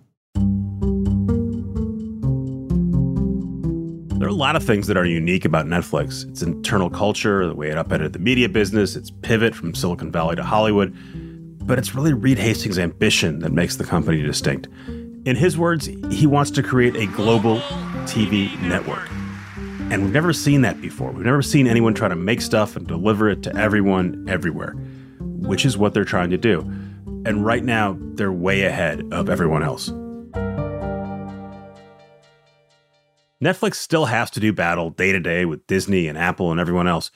There 4.19 4.27
are 4.27 4.31
a 4.31 4.35
lot 4.35 4.57
of 4.57 4.65
things 4.65 4.89
that 4.89 4.97
are 4.97 5.05
unique 5.05 5.45
about 5.45 5.67
Netflix 5.67 6.29
its 6.29 6.43
internal 6.43 6.91
culture, 6.91 7.47
the 7.47 7.55
way 7.55 7.71
it 7.71 7.79
upended 7.79 8.13
the 8.13 8.19
media 8.19 8.49
business, 8.49 8.97
its 8.97 9.13
pivot 9.13 9.55
from 9.55 9.77
Silicon 9.77 10.11
Valley 10.11 10.35
to 10.35 10.43
Hollywood. 10.43 10.93
But 11.65 11.79
it's 11.79 11.95
really 11.95 12.13
Reed 12.15 12.37
Hastings' 12.37 12.81
ambition 12.81 13.39
that 13.39 13.53
makes 13.53 13.77
the 13.77 13.85
company 13.85 14.21
distinct. 14.21 14.67
In 15.25 15.37
his 15.37 15.57
words, 15.57 15.87
he 16.11 16.27
wants 16.27 16.51
to 16.51 16.65
create 16.65 16.97
a 16.97 17.07
global 17.07 17.61
TV 18.07 18.61
network. 18.61 19.09
And 19.93 20.03
we've 20.03 20.13
never 20.13 20.33
seen 20.33 20.63
that 20.63 20.81
before. 20.81 21.13
We've 21.13 21.25
never 21.25 21.41
seen 21.41 21.69
anyone 21.69 21.95
try 21.95 22.09
to 22.09 22.17
make 22.17 22.41
stuff 22.41 22.75
and 22.75 22.89
deliver 22.89 23.29
it 23.29 23.45
to 23.45 23.57
everyone 23.57 24.27
everywhere, 24.29 24.73
which 25.21 25.65
is 25.65 25.79
what 25.79 25.95
they're 25.95 26.05
trying 26.05 26.31
to 26.31 26.39
do. 26.39 26.63
And 27.25 27.47
right 27.47 27.63
now, 27.63 27.97
they're 28.01 28.33
way 28.33 28.63
ahead 28.63 29.07
of 29.13 29.31
everyone 29.31 29.63
else. 29.63 29.93
Netflix 33.43 33.77
still 33.77 34.07
has 34.07 34.31
to 34.31 34.41
do 34.41 34.53
battle 34.53 34.91
day 34.91 35.13
to 35.13 35.21
day 35.21 35.45
with 35.45 35.67
Disney 35.69 36.09
and 36.09 36.19
Apple 36.19 36.51
and 36.51 36.61
everyone 36.61 36.89
else. 36.89 37.13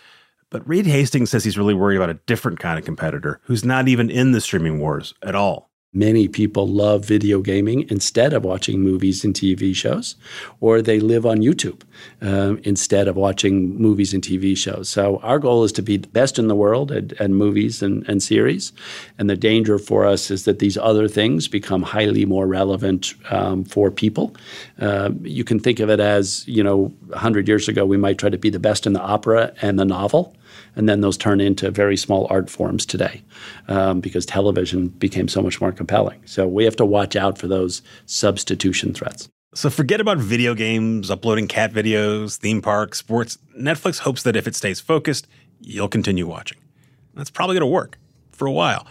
But 0.51 0.67
Reed 0.69 0.87
Hastings 0.87 1.31
says 1.31 1.43
he's 1.43 1.59
really 1.59 1.75
worried 1.75 1.97
about 1.97 2.11
a 2.11 2.21
different 2.27 2.61
kind 2.61 2.79
of 2.79 2.85
competitor 2.85 3.41
who's 3.45 3.65
not 3.65 3.89
even 3.89 4.09
in 4.11 4.33
the 4.33 4.41
streaming 4.41 4.79
wars 4.79 5.15
at 5.23 5.35
all. 5.35 5.72
Many 5.95 6.27
people 6.27 6.67
love 6.67 7.05
video 7.05 7.43
gaming 7.43 7.85
instead 7.91 8.33
of 8.33 8.45
watching 8.45 8.81
movies 8.81 9.25
and 9.25 9.35
TV 9.35 9.77
shows, 9.77 10.17
or 10.59 10.81
they 10.81 10.99
live 10.99 11.27
on 11.27 11.41
YouTube 11.41 11.83
um, 12.23 12.59
instead 12.65 13.09
of 13.09 13.17
watching 13.17 13.77
movies 13.77 14.15
and 14.15 14.23
TV 14.23 14.57
shows. 14.57 14.89
So, 14.89 15.19
our 15.19 15.39
goal 15.39 15.65
is 15.65 15.73
to 15.73 15.83
be 15.83 15.99
the 15.99 16.09
best 16.09 16.39
in 16.39 16.49
the 16.49 16.55
world 16.55 16.93
at, 16.93 17.13
at 17.21 17.29
movies 17.29 17.83
and, 17.83 18.09
and, 18.09 18.23
series. 18.23 18.73
And 19.19 19.29
the 19.29 19.37
danger 19.37 19.79
for 19.79 20.07
us 20.07 20.31
is 20.31 20.47
that 20.47 20.61
these 20.61 20.79
other 20.79 21.09
things 21.09 21.47
become 21.47 21.83
highly 21.83 22.25
more 22.25 22.47
relevant 22.47 23.13
um, 23.31 23.63
for 23.63 23.91
people. 23.91 24.35
Uh, 24.79 25.11
you 25.21 25.45
can 25.45 25.61
think 25.61 25.79
of 25.79 25.91
it 25.91 26.01
as, 26.01 26.49
you 26.49 26.65
know, 26.65 26.85
100 27.09 27.47
years 27.47 27.69
ago, 27.69 27.85
we 27.85 27.99
might 27.99 28.17
try 28.17 28.31
to 28.31 28.39
be 28.39 28.49
the 28.49 28.59
best 28.59 28.87
in 28.87 28.95
the 28.95 29.03
opera 29.03 29.53
and 29.61 29.79
the 29.79 29.85
novel 29.85 30.35
and 30.77 30.89
then 30.89 31.01
those 31.01 31.17
turn 31.17 31.41
into 31.41 31.71
very 31.71 31.97
small 31.97 32.27
art 32.31 32.49
forms 32.49 32.87
today 32.87 33.23
um, 33.69 34.01
because 34.01 34.27
television 34.27 34.89
became 34.89 35.29
so 35.29 35.43
much 35.43 35.61
more 35.61 35.73
compelling. 35.73 36.21
So 36.25 36.47
we 36.47 36.65
have 36.65 36.77
to 36.77 36.85
watch 36.85 37.17
out 37.17 37.39
for 37.39 37.47
those 37.47 37.83
substitution 38.07 38.95
threats. 38.95 39.29
So 39.55 39.69
forget 39.69 40.01
about 40.01 40.17
video 40.19 40.55
games, 40.55 41.11
uploading 41.11 41.47
cat 41.47 41.73
videos, 41.73 42.39
theme 42.39 42.63
parks, 42.63 42.99
sports. 42.99 43.37
Netflix 43.59 43.99
hopes 43.99 44.23
that 44.23 44.35
if 44.35 44.47
it 44.47 44.55
stays 44.55 44.81
focused, 44.81 45.27
you'll 45.61 45.89
continue 45.89 46.27
watching. 46.27 46.59
That's 47.15 47.31
probably 47.31 47.55
going 47.55 47.61
to 47.61 47.67
work 47.67 47.99
for 48.31 48.47
a 48.47 48.53
while. 48.53 48.87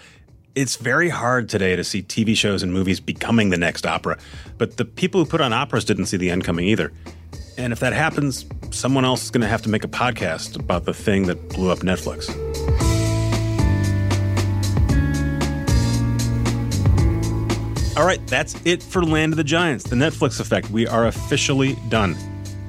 It's 0.53 0.75
very 0.75 1.09
hard 1.09 1.49
today 1.49 1.75
to 1.75 1.83
see 1.83 2.03
TV 2.03 2.35
shows 2.35 2.61
and 2.61 2.73
movies 2.73 2.99
becoming 2.99 3.49
the 3.49 3.57
next 3.57 3.87
opera, 3.87 4.19
but 4.57 4.77
the 4.77 4.85
people 4.85 5.23
who 5.23 5.29
put 5.29 5.41
on 5.41 5.53
operas 5.53 5.85
didn't 5.85 6.07
see 6.07 6.17
the 6.17 6.29
end 6.29 6.43
coming 6.43 6.67
either. 6.67 6.91
And 7.61 7.71
if 7.71 7.79
that 7.81 7.93
happens, 7.93 8.43
someone 8.71 9.05
else 9.05 9.25
is 9.25 9.29
going 9.29 9.41
to 9.41 9.47
have 9.47 9.61
to 9.61 9.69
make 9.69 9.83
a 9.83 9.87
podcast 9.87 10.59
about 10.59 10.85
the 10.85 10.95
thing 10.95 11.27
that 11.27 11.49
blew 11.49 11.69
up 11.69 11.79
Netflix. 11.79 12.27
All 17.95 18.03
right, 18.03 18.25
that's 18.25 18.55
it 18.65 18.81
for 18.81 19.05
Land 19.05 19.33
of 19.33 19.37
the 19.37 19.43
Giants, 19.43 19.83
the 19.83 19.95
Netflix 19.95 20.39
effect. 20.39 20.71
We 20.71 20.87
are 20.87 21.05
officially 21.05 21.77
done. 21.89 22.15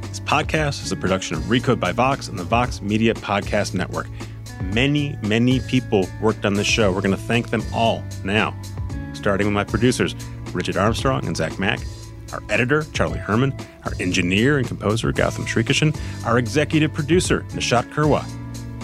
This 0.03 0.21
podcast 0.21 0.85
is 0.85 0.93
a 0.93 0.97
production 0.97 1.39
of 1.39 1.45
Recode 1.45 1.81
by 1.81 1.93
Vox 1.93 2.29
and 2.29 2.39
the 2.39 2.45
Vox 2.45 2.83
Media 2.83 3.15
Podcast 3.15 3.73
Network. 3.73 4.09
Many, 4.75 5.17
many 5.23 5.61
people 5.61 6.07
worked 6.21 6.45
on 6.45 6.53
this 6.53 6.67
show. 6.67 6.93
We're 6.93 7.01
going 7.01 7.17
to 7.17 7.23
thank 7.23 7.49
them 7.49 7.63
all 7.73 8.05
now, 8.25 8.55
starting 9.15 9.47
with 9.47 9.55
my 9.55 9.65
producers, 9.65 10.15
Richard 10.53 10.77
Armstrong 10.77 11.27
and 11.27 11.35
Zach 11.35 11.59
Mack 11.59 11.81
our 12.33 12.43
editor, 12.49 12.85
Charlie 12.93 13.19
Herman, 13.19 13.55
our 13.85 13.93
engineer 14.01 14.59
and 14.59 14.67
composer, 14.67 15.13
Gautham 15.13 15.47
Srikishan. 15.47 15.97
our 16.27 16.39
executive 16.39 16.93
producer, 16.93 17.45
Nishat 17.51 17.93
Kurwa. 17.93 18.25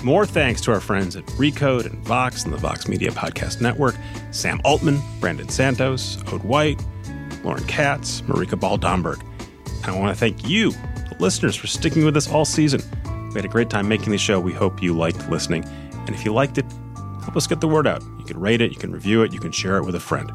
More 0.05 0.25
thanks 0.25 0.61
to 0.63 0.73
our 0.73 0.81
friends 0.81 1.17
at 1.17 1.25
Recode 1.27 1.87
and 1.87 1.99
Vox 2.05 2.45
and 2.45 2.53
the 2.53 2.59
Vox 2.59 2.87
Media 2.87 3.11
Podcast 3.11 3.61
Network, 3.61 3.97
Sam 4.31 4.61
Altman, 4.65 5.01
Brandon 5.19 5.49
Santos, 5.49 6.23
Ode 6.33 6.45
White, 6.45 6.81
Lauren 7.43 7.65
Katz, 7.65 8.21
Marika 8.23 8.59
Ball-Domberg. 8.59 9.21
And 9.83 9.87
I 9.87 9.99
want 9.99 10.15
to 10.15 10.19
thank 10.19 10.49
you, 10.49 10.71
the 10.71 11.17
listeners, 11.19 11.57
for 11.57 11.67
sticking 11.67 12.05
with 12.05 12.17
us 12.17 12.31
all 12.31 12.45
season. 12.45 12.81
We 13.29 13.35
had 13.35 13.45
a 13.45 13.49
great 13.49 13.71
time 13.71 13.89
making 13.89 14.11
the 14.11 14.19
show. 14.19 14.39
We 14.39 14.53
hope 14.53 14.83
you 14.83 14.97
liked 14.97 15.29
listening. 15.29 15.65
And 15.93 16.11
if 16.11 16.25
you 16.25 16.33
liked 16.33 16.59
it, 16.59 16.65
help 17.23 17.37
us 17.37 17.47
get 17.47 17.61
the 17.61 17.69
word 17.69 17.87
out. 17.87 18.03
You 18.19 18.25
can 18.25 18.39
rate 18.39 18.61
it, 18.61 18.71
you 18.71 18.79
can 18.79 18.93
review 18.93 19.23
it, 19.23 19.33
you 19.33 19.41
can 19.41 19.53
share 19.53 19.79
it 19.79 19.85
with 19.85 19.95
a 19.95 20.01
friend. 20.01 20.31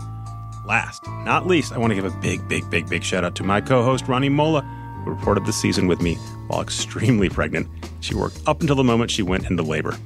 Last, 0.66 1.06
not 1.26 1.46
least, 1.46 1.74
I 1.74 1.78
want 1.78 1.92
to 1.92 1.96
give 1.96 2.06
a 2.06 2.18
big, 2.22 2.48
big, 2.48 2.70
big, 2.70 2.88
big 2.88 3.04
shout 3.04 3.26
out 3.26 3.36
to 3.36 3.44
my 3.44 3.60
co 3.60 3.84
host, 3.84 4.08
Rani 4.08 4.30
Molla, 4.30 4.62
who 5.04 5.12
reported 5.12 5.46
the 5.46 5.52
season 5.52 5.88
with 5.88 6.02
me 6.02 6.16
while 6.48 6.62
extremely 6.62 7.28
pregnant. 7.28 7.68
She 8.00 8.16
worked 8.16 8.40
up 8.48 8.62
until 8.62 8.78
the 8.78 8.84
moment 8.84 9.12
she 9.12 9.24
went 9.24 9.50
into 9.50 9.62
labor. 9.62 9.98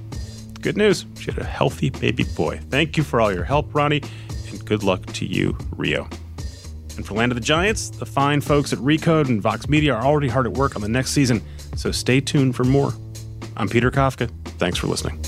Good 0.62 0.76
news, 0.76 1.06
she 1.20 1.32
had 1.32 1.40
a 1.40 1.44
healthy 1.44 1.92
baby 1.92 2.24
boy. 2.24 2.60
Thank 2.72 2.98
you 2.98 3.04
for 3.04 3.22
all 3.22 3.32
your 3.32 3.44
help, 3.44 3.74
Rani, 3.74 4.02
and 4.50 4.66
good 4.66 4.82
luck 4.82 5.06
to 5.14 5.26
you, 5.26 5.56
Rio. 5.76 6.10
And 6.96 7.06
for 7.06 7.14
Land 7.14 7.32
of 7.32 7.36
the 7.36 7.44
Giants, 7.44 7.92
the 7.92 8.08
fine 8.08 8.42
folks 8.42 8.74
at 8.74 8.80
Recode 8.80 9.30
and 9.30 9.40
Vox 9.40 9.70
Media 9.70 9.94
are 9.94 10.04
already 10.04 10.28
hard 10.28 10.48
at 10.48 10.54
work 10.54 10.76
on 10.76 10.82
the 10.82 10.90
next 10.90 11.12
season, 11.12 11.40
so 11.76 11.92
stay 11.92 12.20
tuned 12.20 12.56
for 12.56 12.64
more. 12.64 12.92
I'm 13.56 13.70
Peter 13.70 13.92
Kafka. 13.92 14.32
Thanks 14.58 14.80
for 14.80 14.88
listening. 14.88 15.22